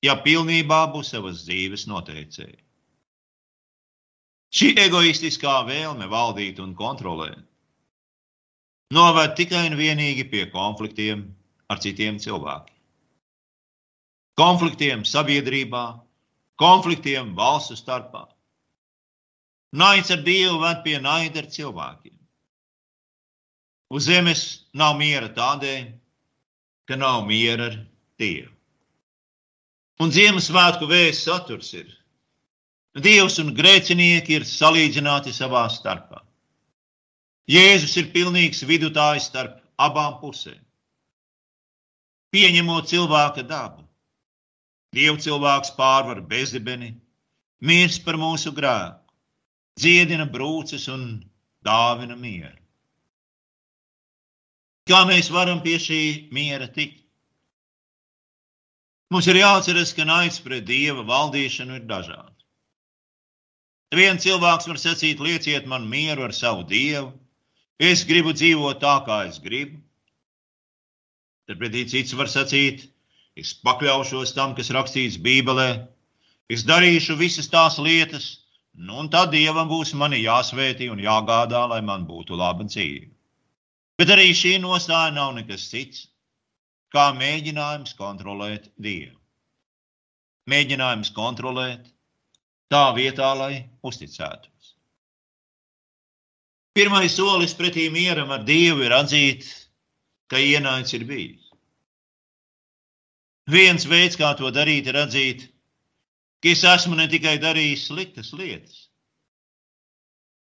ja 0.02 0.18
pilnībā 0.24 0.82
būs 0.94 1.12
savas 1.14 1.44
dzīves 1.46 1.86
noteicēji. 1.90 2.58
Šī 4.52 4.74
egoistiskā 4.84 5.62
vēlme 5.68 6.10
valdīt 6.12 6.60
un 6.60 6.74
kontrolēt 6.76 7.40
noved 8.92 9.32
tikai 9.38 9.64
un 9.70 9.78
vienīgi 9.78 10.26
pie 10.28 10.44
konfliktiem 10.52 11.24
ar 11.72 11.80
citiem 11.80 12.18
cilvēkiem 12.20 12.72
konfliktiem 14.38 15.04
sabiedrībā, 15.04 16.00
konfliktiem 16.60 17.34
valstu 17.36 17.76
starpā. 17.76 18.26
Naids 19.72 20.12
ar 20.12 20.22
Dievu 20.24 20.60
ved 20.60 20.82
pie 20.84 20.98
naida 21.00 21.42
ar 21.42 21.48
cilvēkiem. 21.52 22.16
Uz 23.92 24.08
zemes 24.08 24.42
nav 24.72 24.96
miera 25.00 25.28
tādēļ, 25.32 25.92
ka 26.88 26.96
nav 26.96 27.26
miera 27.28 27.70
ar 27.70 27.78
Dievu. 28.20 28.52
Un 30.02 30.10
Ziemassvētku 30.10 30.88
vēsts 30.90 31.28
saturs 31.28 31.70
ir: 31.78 31.90
Dievs 33.04 33.38
un 33.42 33.52
grēcinieki 33.54 34.38
ir 34.40 34.48
salīdzināti 34.48 35.34
savā 35.36 35.62
starpā. 35.70 36.22
Jēzus 37.50 37.94
ir 38.00 38.10
pilnīgs 38.14 38.64
vidutājs 38.66 39.28
starp 39.30 39.60
abām 39.86 40.18
pusēm. 40.20 40.60
Pieņemot 42.32 42.88
cilvēka 42.88 43.44
dabu, 43.46 43.84
Dievcilvēks 44.96 45.72
pārvar 45.76 46.20
bezdibeni, 46.28 46.90
mirst 47.64 48.02
par 48.04 48.18
mūsu 48.20 48.52
grēku, 48.56 49.00
dziedina 49.80 50.26
brūces 50.28 50.88
un 50.92 51.06
dāvina 51.64 52.16
mieru. 52.16 52.58
Kā 54.88 55.04
mēs 55.08 55.30
varam 55.32 55.62
pie 55.64 55.78
šī 55.80 56.02
miera 56.34 56.68
tikt? 56.68 57.01
Mums 59.12 59.26
ir 59.28 59.36
jāatceras, 59.36 59.90
ka 59.92 60.06
naids 60.08 60.38
pret 60.40 60.64
dieva 60.64 61.02
valdīšanu 61.04 61.74
ir 61.76 61.82
dažādi. 61.88 62.32
Viens 63.92 64.24
cilvēks 64.24 64.68
var 64.70 64.78
sacīt, 64.80 65.18
lieciet 65.20 65.66
man 65.68 65.84
mieru 65.90 66.24
ar 66.24 66.32
savu 66.32 66.62
dievu, 66.64 67.10
es 67.76 68.06
gribu 68.08 68.32
dzīvot 68.32 68.78
tā, 68.80 68.94
kā 69.04 69.18
es 69.28 69.36
gribu. 69.44 69.76
Tad 71.44 71.60
pretī 71.60 71.82
cits 71.92 72.16
var 72.16 72.30
sacīt, 72.32 72.86
es 73.36 73.50
pakļaušos 73.66 74.32
tam, 74.38 74.54
kas 74.56 74.72
rakstīts 74.72 75.20
Bībelē, 75.20 75.68
es 76.48 76.64
darīšu 76.64 77.18
visas 77.20 77.52
tās 77.52 77.76
lietas, 77.76 78.30
nu 78.72 78.96
un 79.02 79.12
tad 79.12 79.34
dievam 79.36 79.68
būs 79.68 79.92
mani 79.92 80.22
jāsvētī 80.22 80.88
un 80.88 81.04
jāgādā, 81.04 81.66
lai 81.68 81.82
man 81.84 82.08
būtu 82.08 82.40
laba 82.40 82.64
dzīve. 82.64 83.10
Bet 84.00 84.16
arī 84.16 84.32
šī 84.32 84.56
nostāja 84.64 85.12
nav 85.12 85.36
nekas 85.36 85.68
cits, 85.68 86.06
kā 86.92 87.08
mēģinājums 87.16 87.96
kontrolēt 87.98 88.68
Dievu. 88.76 89.16
Mēģinājums 90.50 91.12
kontrolēt 91.16 91.86
tā 92.72 92.84
vietā, 92.96 93.30
lai 93.38 93.64
uzticētos. 93.86 94.74
Pirmais 96.72 97.14
solis 97.14 97.54
pretī 97.56 97.88
mieram 97.92 98.32
ar 98.32 98.44
Dievu 98.48 98.84
ir 98.86 98.94
atzīt, 98.96 99.48
ka 100.32 100.40
ienaidnis 100.40 100.94
ir 100.96 101.04
bijis. 101.08 101.48
Viens 103.52 103.84
veids, 103.88 104.16
kā 104.16 104.30
to 104.38 104.48
darīt, 104.54 104.88
ir 104.88 104.96
atzīt, 104.96 105.48
ka 106.40 106.48
es 106.52 106.62
esmu 106.64 106.96
ne 106.96 107.08
tikai 107.10 107.36
darījis 107.42 107.88
sliktas 107.90 108.32
lietas, 108.32 108.86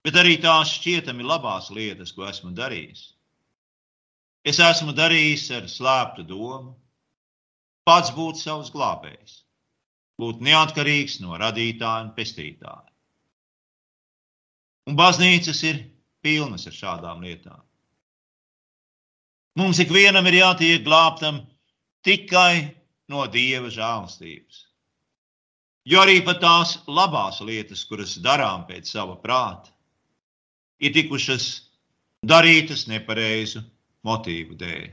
bet 0.04 0.18
arī 0.20 0.36
tās 0.42 0.76
šķietami 0.76 1.26
labās 1.26 1.70
lietas, 1.74 2.12
ko 2.14 2.28
esmu 2.28 2.52
darījis. 2.56 3.08
Es 4.44 4.58
esmu 4.64 4.94
darījis 4.96 5.50
ar 5.52 5.66
slēptu 5.68 6.24
domu, 6.24 6.72
pats 7.84 8.12
būt 8.16 8.40
savs 8.40 8.70
glābējs, 8.72 9.42
būt 10.20 10.40
neatkarīgs 10.46 11.18
no 11.20 11.36
radītāja 11.40 12.06
un 12.06 12.14
pestītāja. 12.16 12.88
Un 14.88 14.96
baznīcas 14.96 15.60
ir 15.68 15.82
pilnas 16.24 16.64
ar 16.70 16.76
šādām 16.76 17.20
lietām. 17.24 17.60
Mums 19.60 19.80
ikvienam 19.82 20.26
ir 20.30 20.38
jātiek 20.40 20.84
glābtam 20.86 21.42
tikai 22.06 22.72
no 23.12 23.26
dieva 23.28 23.68
žēlastības. 23.68 24.64
Jo 25.84 26.00
arī 26.04 26.20
pat 26.24 26.40
tās 26.40 26.78
labās 26.88 27.40
lietas, 27.44 27.82
kuras 27.88 28.14
darām 28.24 28.64
pēc 28.68 28.88
sava 28.88 29.18
prāta, 29.20 29.72
ir 30.80 30.94
tikušas 30.96 31.50
darītas 32.24 32.86
nepareizu 32.88 33.64
motīvu 34.06 34.56
dēļ. 34.60 34.86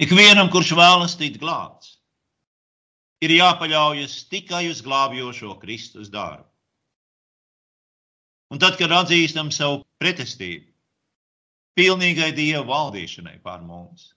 Ikvienam, 0.00 0.48
kurš 0.52 0.72
vēlas 0.78 1.16
tikt 1.20 1.40
glābts, 1.42 1.98
ir 3.20 3.34
jāpaļaujas 3.36 4.14
tikai 4.32 4.64
uz 4.70 4.80
glābjošo 4.84 5.58
Kristus 5.60 6.08
darbu. 6.12 6.46
Un 8.50 8.58
tad, 8.58 8.78
kad 8.80 8.90
atzīstam 8.90 9.52
savu 9.54 9.84
pretestību 10.02 10.66
pilnīgai 11.78 12.32
Dieva 12.34 12.64
valdīšanai 12.66 13.36
pār 13.44 13.60
mums, 13.62 14.08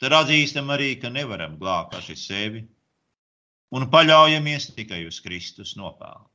tad 0.00 0.14
atzīstam 0.16 0.70
arī, 0.72 0.94
ka 1.02 1.10
nevaram 1.12 1.58
glābt 1.60 1.92
paši 1.92 2.16
sevi 2.16 2.62
un 3.74 3.90
paļaujamies 3.90 4.70
tikai 4.78 5.02
uz 5.08 5.18
Kristus 5.24 5.74
nopelnu. 5.76 6.30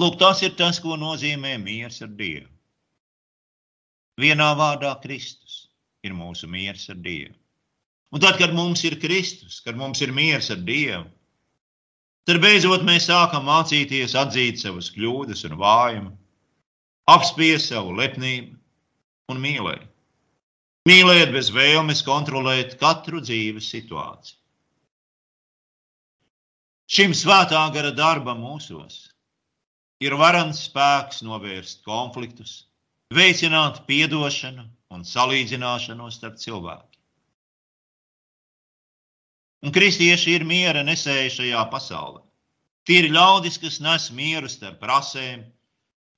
Lūk, 0.00 0.16
tas 0.18 0.40
ir 0.46 0.56
tas, 0.58 0.78
ko 0.80 0.96
nozīmē 0.96 1.56
miers 1.60 2.00
ar 2.02 2.10
Dievu. 2.16 2.48
Vienā 4.20 4.50
vārdā 4.58 4.92
Kristus 5.02 5.70
ir 6.04 6.12
mūsu 6.16 6.48
miers 6.50 6.88
ar 6.92 6.98
Dievu. 7.00 7.36
Un 8.10 8.22
tad, 8.22 8.38
kad 8.40 8.52
mums 8.54 8.82
ir 8.84 8.98
Kristus, 9.00 9.60
kad 9.64 9.78
mums 9.78 10.00
ir 10.02 10.12
miers 10.12 10.50
ar 10.50 10.62
Dievu, 10.66 11.06
tad 12.26 12.40
beidzot 12.42 12.82
mēs 12.86 13.06
sākam 13.08 13.46
mācīties 13.48 14.16
atzīt 14.18 14.60
savas 14.62 14.90
kļūdas 14.94 15.44
un 15.48 15.56
vājumu, 15.60 16.10
apspiest 17.10 17.70
savu 17.70 17.94
lepnību 17.98 18.58
un 19.30 19.40
mīlēt. 19.42 19.86
Mīlēt 20.88 21.32
bez 21.34 21.50
vēlmes 21.54 22.02
kontrolēt 22.06 22.78
katru 22.80 23.20
dzīves 23.22 23.68
situāciju. 23.72 24.36
Šim 26.90 27.12
svētā 27.14 27.60
gara 27.70 27.92
darbam 27.94 28.40
mūsos 28.42 29.04
ir 30.02 30.16
varants 30.18 30.64
spēks 30.66 31.20
novērst 31.22 31.84
konfliktus, 31.86 32.64
veicināt 33.10 33.82
piedošanu 33.90 34.64
un 34.94 35.02
salīdzināšanos 35.06 36.18
starp 36.18 36.38
cilvēkiem. 36.38 36.86
Un 39.66 39.74
kristieši 39.74 40.36
ir 40.38 40.44
miera 40.46 40.84
nesēji 40.86 41.32
šajā 41.36 41.64
pasaulē. 41.72 42.22
Tie 42.86 43.02
ir 43.02 43.10
ļaudis, 43.12 43.58
kas 43.60 43.80
nes 43.82 44.08
mieru 44.16 44.48
starp 44.48 44.80
rasēm, 44.88 45.42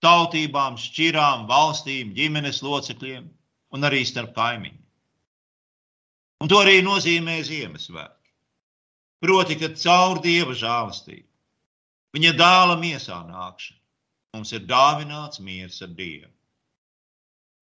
tautībām, 0.04 0.76
šķirām, 0.78 1.48
valstīm, 1.48 2.12
ģimenes 2.14 2.62
locekļiem 2.62 3.24
un 3.72 3.88
arī 3.88 4.04
starp 4.06 4.36
kaimiņiem. 4.36 4.78
Un 6.42 6.50
to 6.50 6.60
arī 6.60 6.80
nozīmē 6.84 7.38
Ziemassvētki. 7.46 8.30
Proti, 9.22 9.56
ka 9.58 9.72
caur 9.78 10.20
dieva 10.22 10.54
žēlastību, 10.58 11.28
viņa 12.14 12.32
dēla 12.38 12.78
miesā 12.78 13.20
nākšana, 13.26 13.80
mums 14.34 14.52
ir 14.52 14.64
dāvināts 14.66 15.42
miers 15.42 15.78
ar 15.86 15.92
Dievu 15.98 16.30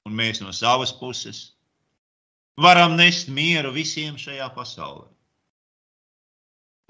un 0.08 0.16
mēs 0.16 0.40
no 0.44 0.52
savas 0.56 0.92
puses 0.96 1.50
varam 2.60 2.96
nest 2.96 3.28
mieru 3.28 3.72
visiem 3.72 4.18
šajā 4.20 4.50
pasaulē. 4.56 5.08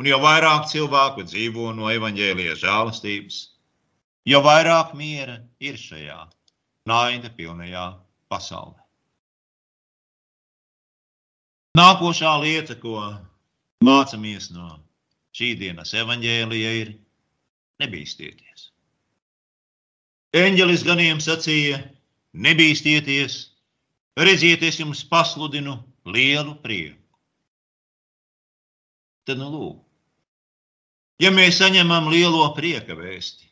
Un 0.01 0.09
jo 0.09 0.19
vairāk 0.23 0.67
cilvēku 0.71 1.27
dzīvo 1.29 1.75
no 1.77 1.91
evaņģēlijas 1.93 2.63
žēlastības, 2.63 3.41
jo 4.33 4.41
vairāk 4.45 4.95
miera 4.97 5.37
ir 5.61 5.77
šajā 5.77 6.23
naida 6.89 7.31
pilnajā 7.37 7.87
pasaulē. 8.33 8.79
Nākošā 11.79 12.33
lieta, 12.43 12.75
ko 12.81 12.97
mācāmies 13.85 14.51
no 14.55 14.81
šī 15.37 15.53
dienas 15.61 15.93
evaņģēlija, 15.95 16.73
ir 16.81 16.97
nebīsties. 17.81 18.71
Eņģelis 20.35 20.83
ganiem 20.87 21.21
sacīja, 21.23 21.79
nebīsties, 22.33 23.37
redziet, 24.19 24.63
es 24.63 24.79
jums 24.81 25.03
pasludinu 25.05 25.79
lielu 26.07 26.55
prieku. 26.63 26.99
Tad, 29.27 29.39
nu, 29.39 29.51
lūk, 29.53 29.79
ja 31.23 31.31
mēs 31.35 31.61
saņemam 31.61 32.09
lielo 32.11 32.47
prieka 32.57 32.97
vēsti, 32.99 33.51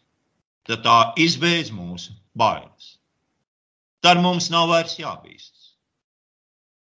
tad 0.66 0.82
tā 0.86 0.98
izbeidz 1.20 1.70
mūsu 1.74 2.14
bailes. 2.38 2.96
Tad 4.02 4.20
mums 4.22 4.48
nav 4.50 4.68
vairs 4.70 4.96
jābīstas. 4.98 5.74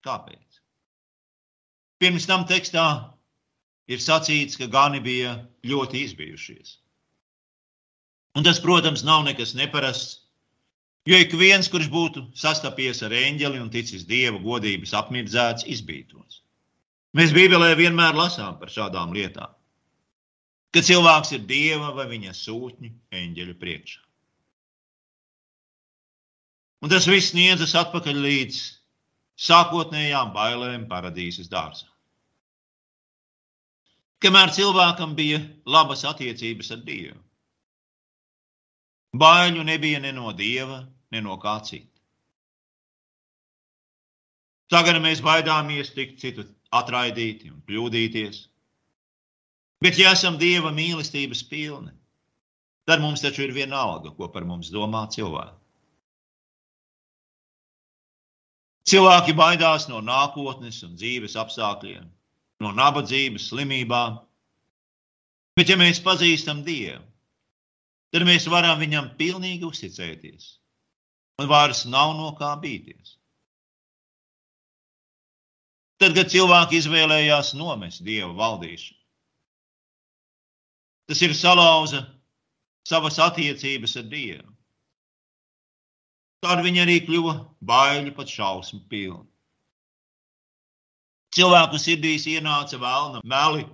Kāpēc? 0.05 0.61
Pirms 2.01 2.25
tam 2.29 2.45
tekstā 2.49 2.85
ir 3.91 4.01
sacīts, 4.01 4.57
ka 4.57 4.69
gani 4.71 5.01
bija 5.03 5.35
ļoti 5.67 6.05
izbijušies. 6.07 6.77
Un 8.37 8.45
tas, 8.47 8.61
protams, 8.63 9.03
nav 9.03 9.25
nekas 9.27 9.53
neparasts, 9.57 10.20
Jo 11.09 11.17
ik 11.17 11.33
viens, 11.33 11.69
kurš 11.71 11.87
būtu 11.89 12.27
sastapies 12.37 13.01
ar 13.05 13.13
eņģeli 13.17 13.61
un 13.61 13.71
ticis 13.73 14.05
dieva 14.05 14.37
godības 14.41 14.93
apmirdzēts, 14.99 15.65
izbītos. 15.65 16.43
Mēs 17.17 17.33
Bībelē 17.35 17.73
vienmēr 17.79 18.13
lasām 18.15 18.59
par 18.59 18.69
šādām 18.71 19.15
lietām. 19.15 19.49
Kad 20.71 20.85
cilvēks 20.87 21.33
ir 21.35 21.47
dieva 21.49 21.89
vai 21.95 22.05
viņa 22.11 22.35
sūtņu 22.37 22.91
eņģeļu 23.17 23.55
priekšā. 23.59 24.03
Un 26.81 26.93
tas 26.93 27.09
viss 27.09 27.33
sniedzas 27.33 27.73
atpakaļ 27.77 28.21
līdz 28.25 28.61
sākotnējām 29.41 30.31
bailēm 30.33 30.85
paradīzes 30.89 31.49
dārzā. 31.51 31.89
Kamēr 34.21 34.53
cilvēkam 34.53 35.15
bija 35.17 35.41
labas 35.65 36.05
attiecības 36.05 36.71
ar 36.75 36.81
Dievu, 36.85 37.17
Baiļu 39.11 39.63
nebija 39.67 39.99
ne 39.99 40.11
no 40.15 40.31
dieva, 40.31 40.85
ne 41.11 41.21
no 41.21 41.35
kā 41.39 41.57
cita. 41.67 41.89
Tagad 44.71 45.01
mēs 45.03 45.19
baidāmies 45.19 45.91
tikt 45.91 46.21
citu 46.21 46.45
atraidīti 46.71 47.51
un 47.51 47.59
kļūdīties. 47.67 48.45
Bet, 49.83 49.97
ja 49.99 50.13
esam 50.15 50.37
Dieva 50.39 50.71
mīlestības 50.71 51.41
pilni, 51.49 51.91
tad 52.87 53.01
mums 53.03 53.23
taču 53.23 53.43
ir 53.43 53.51
viena 53.55 53.81
alga, 53.81 54.13
ko 54.15 54.29
par 54.31 54.45
mums 54.47 54.69
domā 54.71 55.07
cilvēki. 55.11 55.57
Cilvēki 58.91 59.35
baidās 59.37 59.89
no 59.89 59.99
nākotnes 60.05 60.79
un 60.87 60.95
dzīves 60.95 61.35
apstākļiem, 61.37 62.07
no 62.63 62.71
nabadzības, 62.77 63.49
slimībām. 63.51 64.21
Bet, 65.57 65.69
ja 65.69 65.77
mēs 65.77 65.99
pazīstam 66.05 66.63
Dievu, 66.65 67.03
tad 68.11 68.27
mēs 68.27 68.47
varam 68.51 68.79
viņam 68.81 69.13
pilnīgi 69.19 69.67
uzticēties. 69.67 70.57
Un 71.41 71.49
vairs 71.49 71.85
nav 71.89 72.13
no 72.17 72.31
kā 72.37 72.53
bīties. 72.61 73.17
Tad, 76.01 76.15
kad 76.17 76.31
cilvēki 76.33 76.79
izvēlējās 76.81 77.53
nomest 77.57 78.01
dievu 78.05 78.33
valdīšanu, 78.37 78.97
tas 81.11 81.21
ir 81.21 81.35
salauza 81.37 82.01
savas 82.87 83.19
attiecības 83.21 83.97
ar 84.01 84.07
Dievu. 84.09 84.49
Tad 86.41 86.63
viņi 86.65 86.81
arī 86.81 86.97
kļuva 87.05 87.35
baiļi, 87.69 88.15
pat 88.17 88.31
šausmu 88.33 88.81
pilni. 88.89 89.27
Cilvēku 91.31 91.77
sirdīs 91.79 92.25
ienāca 92.27 92.79
vēlna 92.81 93.21
meli. 93.23 93.67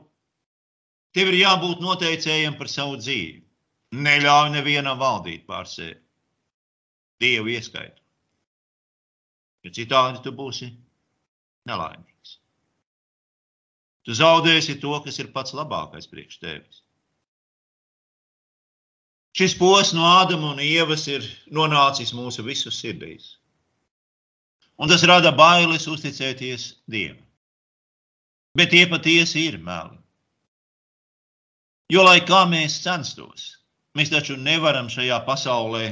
Tev 1.15 1.31
ir 1.31 1.39
jābūt 1.39 1.79
noteicējam 1.81 2.57
par 2.59 2.69
savu 2.69 2.99
dzīvi. 2.99 3.46
Neļauj 3.95 4.51
nevienam 4.51 4.99
valdīt 4.99 5.45
pār 5.47 5.67
sevi. 5.69 5.95
Dievu 7.21 7.53
ieskaitu. 7.53 8.01
Ja 9.63 9.71
citādi 9.73 10.21
tu 10.23 10.33
būsi 10.35 10.67
nelaimīgs. 11.67 12.37
Tu 14.05 14.15
zaudēsi 14.15 14.77
to, 14.79 14.93
kas 15.03 15.17
ir 15.19 15.31
pats 15.33 15.55
labākais 15.55 16.07
priekš 16.07 16.39
tevis. 16.43 16.83
Šis 19.37 19.53
posms 19.57 19.93
no 19.93 20.05
Ādama 20.07 20.53
un 20.53 20.61
Ievas 20.63 21.03
ir 21.11 21.25
nonācis 21.53 22.13
mūsu 22.15 22.45
visu 22.45 22.71
sirdīs. 22.73 23.35
Un 24.77 24.89
tas 24.89 25.03
rada 25.09 25.33
bailes 25.35 25.87
uzticēties 25.89 26.71
Dievam. 26.89 27.23
Bet 28.57 28.71
tie 28.73 28.87
patiesi 28.89 29.43
ir 29.45 29.59
meli. 29.61 29.97
Jo, 31.93 32.03
lai 32.03 32.19
kā 32.25 32.41
mēs 32.49 32.79
censtos, 32.83 33.56
mēs 33.97 34.13
taču 34.13 34.37
nevaram 34.37 34.91
šajā 34.93 35.17
pasaulē 35.25 35.87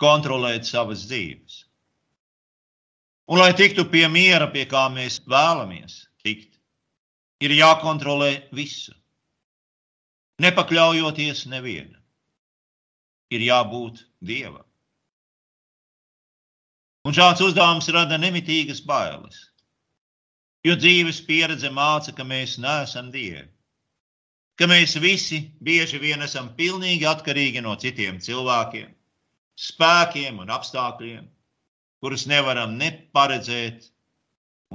kontrolēt 0.00 0.68
savas 0.68 1.04
dzīves. 1.10 1.64
Un, 3.30 3.38
lai 3.38 3.52
tiktu 3.54 3.84
pie 3.90 4.06
miera, 4.10 4.48
pie 4.50 4.64
kā 4.66 4.88
mēs 4.90 5.20
vēlamies 5.30 6.00
tikt, 6.24 6.56
ir 7.44 7.54
jākontrolē 7.54 8.32
visu, 8.56 8.94
nepakļaujoties 10.42 11.46
nevienam 11.52 12.00
ir 13.30 13.44
jābūt 13.46 14.02
dievam. 14.26 14.66
Un 17.06 17.16
šāds 17.16 17.40
uzdevums 17.44 17.88
rada 17.94 18.18
nemitīgas 18.20 18.82
bailes. 18.84 19.46
Jo 20.66 20.74
dzīves 20.76 21.22
pieredze 21.24 21.70
māca, 21.72 22.12
ka 22.12 22.26
mēs 22.26 22.58
neesam 22.60 23.08
dievi. 23.14 23.48
Ka 24.60 24.66
mēs 24.68 24.92
visi 25.00 25.38
bieži 25.64 25.96
vien 26.02 26.20
esam 26.20 26.50
pilnīgi 26.56 27.06
atkarīgi 27.08 27.62
no 27.64 27.72
citiem 27.80 28.18
cilvēkiem, 28.20 28.90
spēkiem 29.56 30.42
un 30.42 30.52
apstākļiem, 30.52 31.22
kurus 32.04 32.26
nevaram 32.28 32.74
ne 32.76 32.90
paredzēt, 33.16 33.86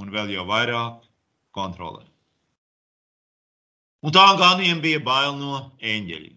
un 0.02 0.10
vēl 0.10 0.32
jau 0.34 0.42
vairāk 0.48 1.06
kontrolēt. 1.54 2.10
Un 4.02 4.14
tā 4.14 4.26
ganiem 4.38 4.82
bija 4.82 4.98
bail 5.06 5.38
no 5.38 5.60
eņģeļiem. 5.78 6.34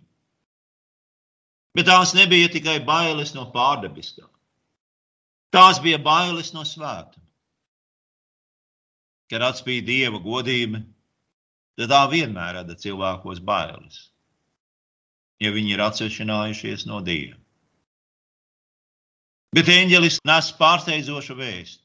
Bet 1.77 1.89
tās 1.89 2.13
nebija 2.17 2.49
tikai 2.53 2.77
bailes 2.85 3.33
no 3.33 3.47
pārdabiskā. 3.53 4.25
Tās 5.53 5.81
bija 5.81 5.97
bailes 6.01 6.53
no 6.53 6.61
svētuma. 6.65 7.25
Kad 9.29 9.45
atspīd 9.45 9.85
dieva 9.85 10.21
godība, 10.21 10.81
tad 11.79 11.91
tā 11.93 11.99
vienmēr 12.11 12.57
rada 12.59 12.75
cilvēkos 12.75 13.39
bailes, 13.45 14.09
ja 15.39 15.51
viņi 15.55 15.77
ir 15.77 15.83
atsevišķinājušies 15.85 16.83
no 16.89 16.99
dieva. 17.05 17.37
Bet 19.55 19.71
eņģelis 19.73 20.19
nes 20.29 20.51
pārsteidzošu 20.59 21.37
vēstu. 21.39 21.81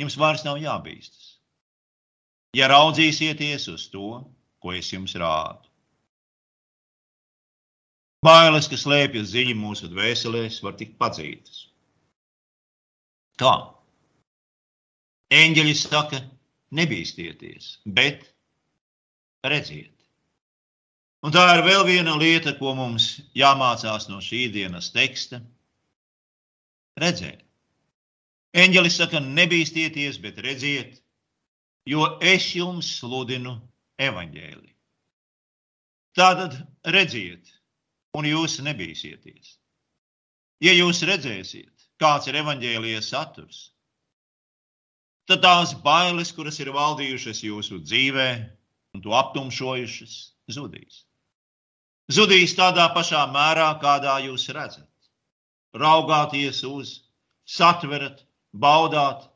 Jums 0.00 0.16
vairs 0.16 0.44
nav 0.46 0.60
jābīstas. 0.62 1.34
Ja 2.56 2.68
raudzīsieties 2.72 3.68
uz 3.72 3.84
to, 3.92 4.22
ko 4.62 4.72
es 4.76 4.88
jums 4.92 5.12
rādu. 5.20 5.68
Bailes, 8.22 8.68
kas 8.70 8.84
slēpjas 8.86 9.32
dziļi 9.32 9.54
mūsu 9.58 9.90
dvēselēs, 9.90 10.60
var 10.62 10.76
tikt 10.78 10.94
padzītas. 11.00 11.64
Kā? 13.40 13.52
Eņģeļi 15.34 15.74
saka, 15.76 16.20
nebīsties, 16.72 17.78
bet 17.84 18.24
redziet. 19.44 19.92
Un 21.22 21.34
tā 21.34 21.44
ir 21.54 21.62
vēl 21.66 21.84
viena 21.86 22.16
lieta, 22.18 22.56
ko 22.58 22.74
mums 22.74 23.20
jāmācās 23.38 24.08
no 24.10 24.18
šī 24.24 24.48
dienas 24.54 24.90
teksta. 24.94 25.38
Redzēt. 26.98 27.44
Eņģelis 28.52 28.98
saka, 28.98 29.20
nebīsties, 29.22 30.18
bet 30.20 30.40
redziet, 30.44 30.98
jo 31.88 32.18
es 32.20 32.50
jums 32.56 32.90
sludinu 32.98 33.54
evaņģēliju. 34.02 34.74
Tātad 36.18 36.58
redziet, 36.92 37.48
un 38.18 38.28
jūs 38.28 38.58
nebīsieties. 38.66 39.56
Ja 40.62 40.74
jūs 40.76 41.00
redzēsiet, 41.08 41.86
kāds 42.02 42.28
ir 42.28 42.36
evaņģēlijas 42.42 43.08
saturs, 43.14 43.62
tad 45.30 45.42
tās 45.44 45.74
bailes, 45.84 46.32
kuras 46.34 46.58
ir 46.60 46.72
valdījušas 46.74 47.42
jūsu 47.46 47.80
dzīvē 47.84 48.28
un 48.94 49.02
to 49.04 49.14
aptumšojušas, 49.16 50.14
zudīs. 50.52 51.04
Zudīs 52.12 52.56
tādā 52.58 52.88
pašā 52.94 53.22
mērā, 53.32 53.68
kādā 53.80 54.18
jūs 54.26 54.48
redzat. 54.52 54.88
Raugāties 55.78 56.60
uz, 56.68 56.96
satverat, 57.48 58.24
baudāt, 58.52 59.28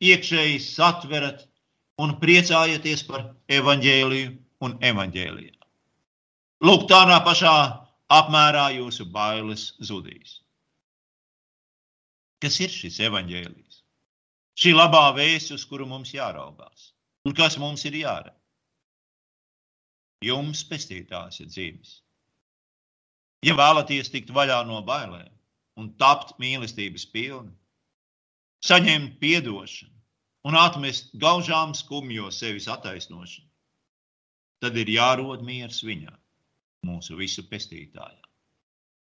iekšēji 0.00 0.60
satverat 0.62 1.46
un 2.00 2.14
priecājieties 2.20 3.02
par 3.08 3.32
evaņģēliju 3.50 4.36
un 4.64 4.76
evaņģēliju. 4.92 5.56
Lūk, 6.64 6.86
tādā 6.92 7.18
pašā 7.24 7.56
apmērā 8.12 8.68
jūsu 8.76 9.06
bailes 9.12 9.70
zudīs. 9.80 10.40
Kas 12.40 12.56
ir 12.64 12.72
šis 12.72 12.98
evaņģēlijs? 13.08 13.69
Šī 14.60 14.74
labā 14.76 15.06
vēsts, 15.16 15.54
uz 15.56 15.64
kuru 15.64 15.86
mums 15.88 16.12
jāraugās, 16.12 16.90
un 17.24 17.34
kas 17.36 17.56
mums 17.60 17.86
ir 17.88 17.96
jādara? 18.02 18.36
Jums 20.20 20.60
pestītājs 20.68 21.40
ir 21.40 21.48
dzīves. 21.48 21.92
Ja 23.48 23.54
vēlaties 23.56 24.12
tikt 24.12 24.34
vaļā 24.36 24.58
no 24.68 24.82
bailēm 24.84 25.32
un 25.80 25.94
tapt 25.96 26.34
mīlestības 26.42 27.06
pilni, 27.08 27.54
saņemt 28.68 29.24
atdošanu 29.24 29.96
un 30.50 30.56
atmest 30.60 31.14
gaužām 31.22 31.72
skumjo 31.74 32.28
sevis 32.30 32.68
attaisnošanu, 32.68 33.48
tad 34.60 34.76
ir 34.76 34.92
jārod 34.92 35.40
miers 35.44 35.80
viņam 35.84 36.18
mūsu 36.84 37.16
visu 37.16 37.46
pestītājā. 37.48 38.20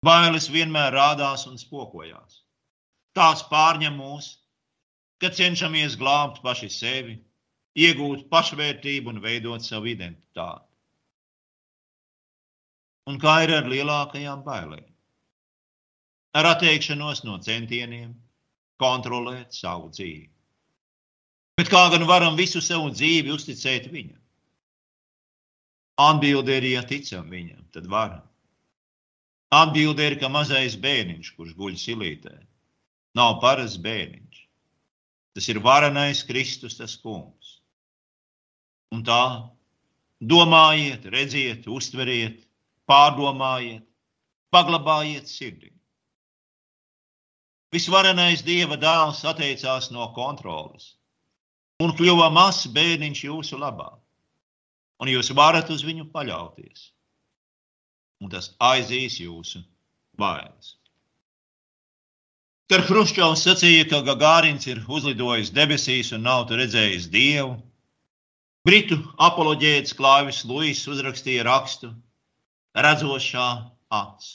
Bailes 0.05 0.49
vienmēr 0.51 0.93
rādās 0.93 1.47
un 1.49 1.55
spokojās. 1.57 2.41
Tās 3.15 3.41
pārņem 3.47 3.95
mūs, 3.95 4.35
kad 5.21 5.37
cenšamies 5.37 5.97
glābt 5.99 6.41
paši 6.43 6.69
sevi, 6.71 7.15
iegūt 7.75 8.27
pašvērtību 8.31 9.13
un 9.13 9.21
veidot 9.23 9.63
savu 9.63 9.91
identitāti. 9.91 10.67
Un 13.05 13.19
kā 13.21 13.35
ir 13.45 13.53
ar 13.53 13.67
lielākajām 13.69 14.43
bailēm? 14.45 14.85
Ar 16.35 16.51
atteikšanos 16.55 17.23
no 17.27 17.37
centieniem 17.43 18.15
kontrolēt 18.81 19.55
savu 19.55 19.91
dzīvi. 19.93 20.29
Bet 21.55 21.69
kā 21.71 21.85
gan 21.93 22.03
varam 22.09 22.35
visu 22.35 22.59
savu 22.63 22.89
dzīvi 22.91 23.31
uzticēt 23.31 23.87
viņam? 23.91 24.19
Atbilde 26.05 26.57
ir, 26.59 26.65
ja 26.73 26.81
ticam 26.83 27.29
viņam, 27.31 27.61
tad 27.71 27.85
varam. 27.87 28.25
Atbilde 29.55 30.03
ir, 30.09 30.17
ka 30.19 30.27
mazais 30.27 30.75
bērniņš, 30.83 31.29
kurš 31.37 31.53
guļ 31.55 31.77
silītē, 31.79 32.33
nav 33.15 33.37
parasts 33.43 33.79
bērniņš. 33.79 34.24
Tas 35.35 35.49
ir 35.51 35.59
varenais 35.59 36.23
Kristus, 36.23 36.77
tas 36.79 36.95
kungs. 36.95 37.59
Un 38.95 39.03
tā 39.03 39.51
domājiet, 40.23 41.05
redziet, 41.11 41.67
uztveriet, 41.67 42.45
pārdomājiet, 42.87 43.83
paglabājiet 44.55 45.27
sirdī. 45.27 45.73
Visvarenais 47.75 48.45
Dieva 48.45 48.77
dēls 48.79 49.25
atteicās 49.27 49.89
no 49.91 50.07
kontrolas 50.15 50.93
un 51.83 51.91
kļuva 51.97 52.29
mazs 52.31 52.69
bērniņš 52.71 53.23
jūsu 53.27 53.59
labā. 53.59 53.89
Un 55.03 55.11
jūs 55.11 55.33
varat 55.35 55.67
uz 55.73 55.83
viņu 55.83 56.07
paļauties. 56.13 56.91
Un 58.23 58.31
tas 58.31 58.53
aizīs 58.63 59.19
jūsu 59.19 59.59
bailes. 60.15 60.77
Kad 62.65 62.87
Hruščovs 62.87 63.43
sacīja, 63.45 63.85
ka 63.91 64.01
Gagārins 64.07 64.65
ir 64.65 64.79
uzlidojis 64.89 65.51
debesīs 65.53 66.09
un 66.17 66.23
nav 66.25 66.49
redzējis 66.49 67.11
dievu, 67.13 67.59
Britu 68.65 68.97
apoloģēts 69.21 69.93
Klāvis 69.93 70.39
Luis 70.49 70.79
uzrakstīja 70.89 71.43
rakstu 71.45 71.91
Redzošā 72.73 73.49
acs. 73.93 74.31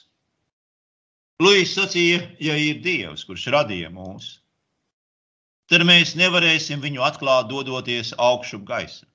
Luis 1.42 1.72
sacīja, 1.74 2.20
ja 2.38 2.54
ir 2.54 2.78
dievs, 2.84 3.24
kurš 3.26 3.48
radīja 3.50 3.90
mūs, 3.90 4.28
tad 5.66 5.82
mēs 5.88 6.14
nevarēsim 6.20 6.78
viņu 6.84 7.02
atklāt, 7.02 7.50
dodoties 7.50 8.14
augšup 8.14 8.62
gaisa. 8.68 9.08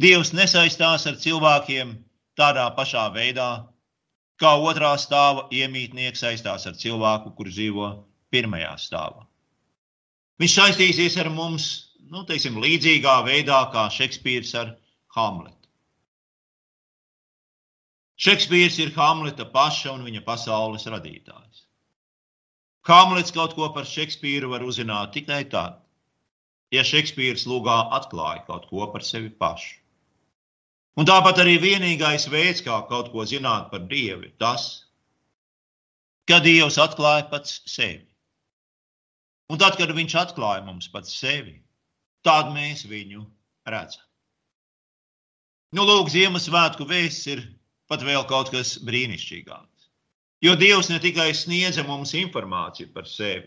Dievs 0.00 0.32
nesaistās 0.32 1.04
ar 1.10 1.20
cilvēkiem 1.20 1.98
tādā 2.38 2.64
pašā 2.78 3.04
veidā, 3.12 3.50
kā 4.38 4.54
otrā 4.70 4.92
stāva 5.00 5.46
iemītnieks 5.54 6.22
saistās 6.24 6.66
ar 6.70 6.76
cilvēku, 6.78 7.34
kurš 7.38 7.56
dzīvo 7.58 7.90
pirmajā 8.32 8.74
stāvā. 8.80 9.26
Viņš 10.38 10.54
saistīsies 10.54 11.16
ar 11.18 11.30
mums, 11.34 11.68
nu, 12.12 12.22
teiksim, 12.28 12.60
līdzīgā 12.62 13.16
veidā 13.26 13.58
kā 13.72 13.88
Šekspīrs 13.90 14.54
ar 14.60 14.76
Hamletu. 15.16 15.56
Šekspīrs 18.18 18.78
ir 18.82 18.94
Hamleta 18.94 19.46
paša 19.50 19.94
un 19.94 20.06
viņa 20.06 20.22
pasaules 20.26 20.86
radītājs. 20.90 21.64
Hamlets 22.88 23.34
kaut 23.34 23.52
ko 23.58 23.68
par 23.74 23.86
Šekspīru 23.86 24.54
var 24.54 24.64
uzzināt 24.64 25.12
tikai 25.16 25.42
tad, 25.52 25.82
ja 26.74 26.86
Šekspīrs 26.86 27.44
lūgā 27.50 27.76
atklāja 27.98 28.46
kaut 28.46 28.70
ko 28.70 28.86
par 28.94 29.04
sevi 29.04 29.30
pašu. 29.42 29.77
Un 30.98 31.06
tāpat 31.06 31.38
arī 31.38 31.60
vienīgais 31.62 32.26
veids, 32.32 32.64
kā 32.66 32.80
kaut 32.90 33.12
ko 33.12 33.22
zināt 33.22 33.68
par 33.70 33.84
Dievu, 33.90 34.26
ir 34.26 34.32
tas, 34.42 34.64
ka 36.26 36.40
Dievs 36.42 36.78
atklāja 36.82 37.28
pats 37.30 37.60
sevi. 37.70 38.08
Un 39.48 39.60
tad, 39.62 39.78
kad 39.78 39.94
Viņš 39.94 40.16
atklāja 40.24 40.64
mums 40.66 40.90
pats 40.90 41.14
sevi, 41.14 41.54
tad 42.26 42.50
mēs 42.52 42.82
viņu 42.90 43.22
redzam. 43.70 44.02
Nu, 45.76 45.84
lūk, 45.84 46.10
Ziemassvētku 46.10 46.88
vēsts 46.88 47.30
ir 47.30 47.44
pat 47.88 48.02
vēl 48.02 48.26
kaut 48.26 48.50
kas 48.52 48.74
brīnišķīgāks. 48.82 49.88
Jo 50.42 50.56
Dievs 50.58 50.90
ne 50.90 50.98
tikai 51.02 51.30
sniedza 51.34 51.84
mums 51.86 52.14
informāciju 52.16 52.90
par 52.94 53.06
sevi, 53.06 53.46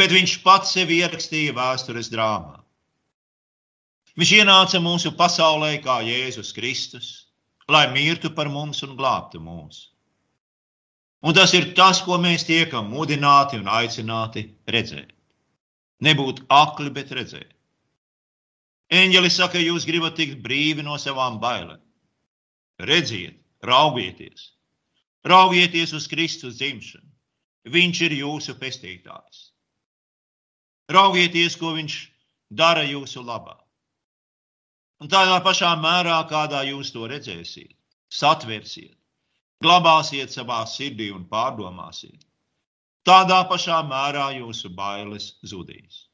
bet 0.00 0.10
Viņš 0.10 0.36
pats 0.42 0.74
sevi 0.74 0.98
ierakstīja 1.04 1.54
vēstures 1.54 2.10
drāmā. 2.10 2.63
Viņš 4.20 4.32
ienāca 4.38 4.80
mūsu 4.82 5.14
pasaulē 5.18 5.72
kā 5.82 5.98
Jēzus 6.06 6.52
Kristus, 6.54 7.08
lai 7.68 7.88
mirtu 7.90 8.30
par 8.34 8.50
mums 8.52 8.84
un 8.86 8.94
glābtu 8.98 9.40
mūs. 9.42 9.90
Un 11.24 11.34
tas 11.34 11.54
ir 11.56 11.72
tas, 11.74 12.02
ko 12.04 12.18
mēs 12.20 12.44
tiekam 12.46 12.90
mudināti 12.92 13.58
un 13.58 13.70
aicināti 13.72 14.46
redzēt. 14.70 15.14
Nebūt 16.04 16.44
akli, 16.52 16.92
bet 16.94 17.14
redzēt. 17.16 17.54
Eņģeli 18.92 19.30
saka, 19.32 19.58
jūs 19.58 19.88
gribat 19.88 20.18
tikt 20.20 20.42
brīvi 20.44 20.84
no 20.84 20.98
savām 21.00 21.40
bailēm. 21.42 21.80
Redziet, 22.84 23.38
raugieties, 23.64 24.54
Raugieties 25.24 25.94
uz 25.96 26.04
Kristus 26.06 26.58
dzimšanu. 26.60 27.08
Viņš 27.72 28.00
ir 28.04 28.14
jūsu 28.18 28.54
pestītājs. 28.60 29.54
Raugieties, 30.92 31.56
ko 31.56 31.72
viņš 31.72 31.94
dara 32.52 32.82
jūsu 32.84 33.24
labā. 33.24 33.56
Un 35.04 35.10
tādā 35.12 35.36
pašā 35.44 35.74
mērā, 35.76 36.16
kādā 36.30 36.62
jūs 36.64 36.94
to 36.94 37.04
redzēsiet, 37.10 37.74
satversiet, 38.08 38.94
glabāsiet 39.60 40.32
savā 40.32 40.62
sirdī 40.70 41.10
un 41.12 41.26
pārdomāsiet, 41.28 42.24
tādā 43.04 43.42
pašā 43.50 43.82
mērā 43.90 44.30
jūsu 44.38 44.72
bailes 44.72 45.34
zudīs. 45.44 46.06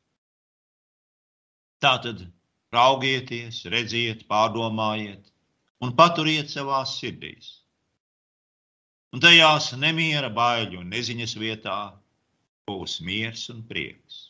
Tātad 1.79 2.27
raugieties, 2.75 3.63
redziet, 3.71 4.27
pārdomājiet 4.27 5.31
un 5.87 5.95
paturiet 5.95 6.51
savās 6.51 6.99
sirdīs 6.99 7.61
un 9.15 9.23
tajās 9.23 9.73
nemiera, 9.79 10.31
baiļu 10.35 10.83
un 10.83 10.91
neziņas 10.95 11.37
vietā 11.39 11.79
būs 12.71 13.01
miers 13.07 13.49
un 13.55 13.63
prieks. 13.71 14.21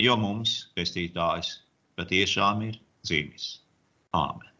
Jo 0.00 0.16
mums, 0.20 0.58
pestītājs, 0.76 1.54
patiešām 1.96 2.62
ir 2.68 2.78
dzimis. 3.06 3.48
Āmen! 4.16 4.55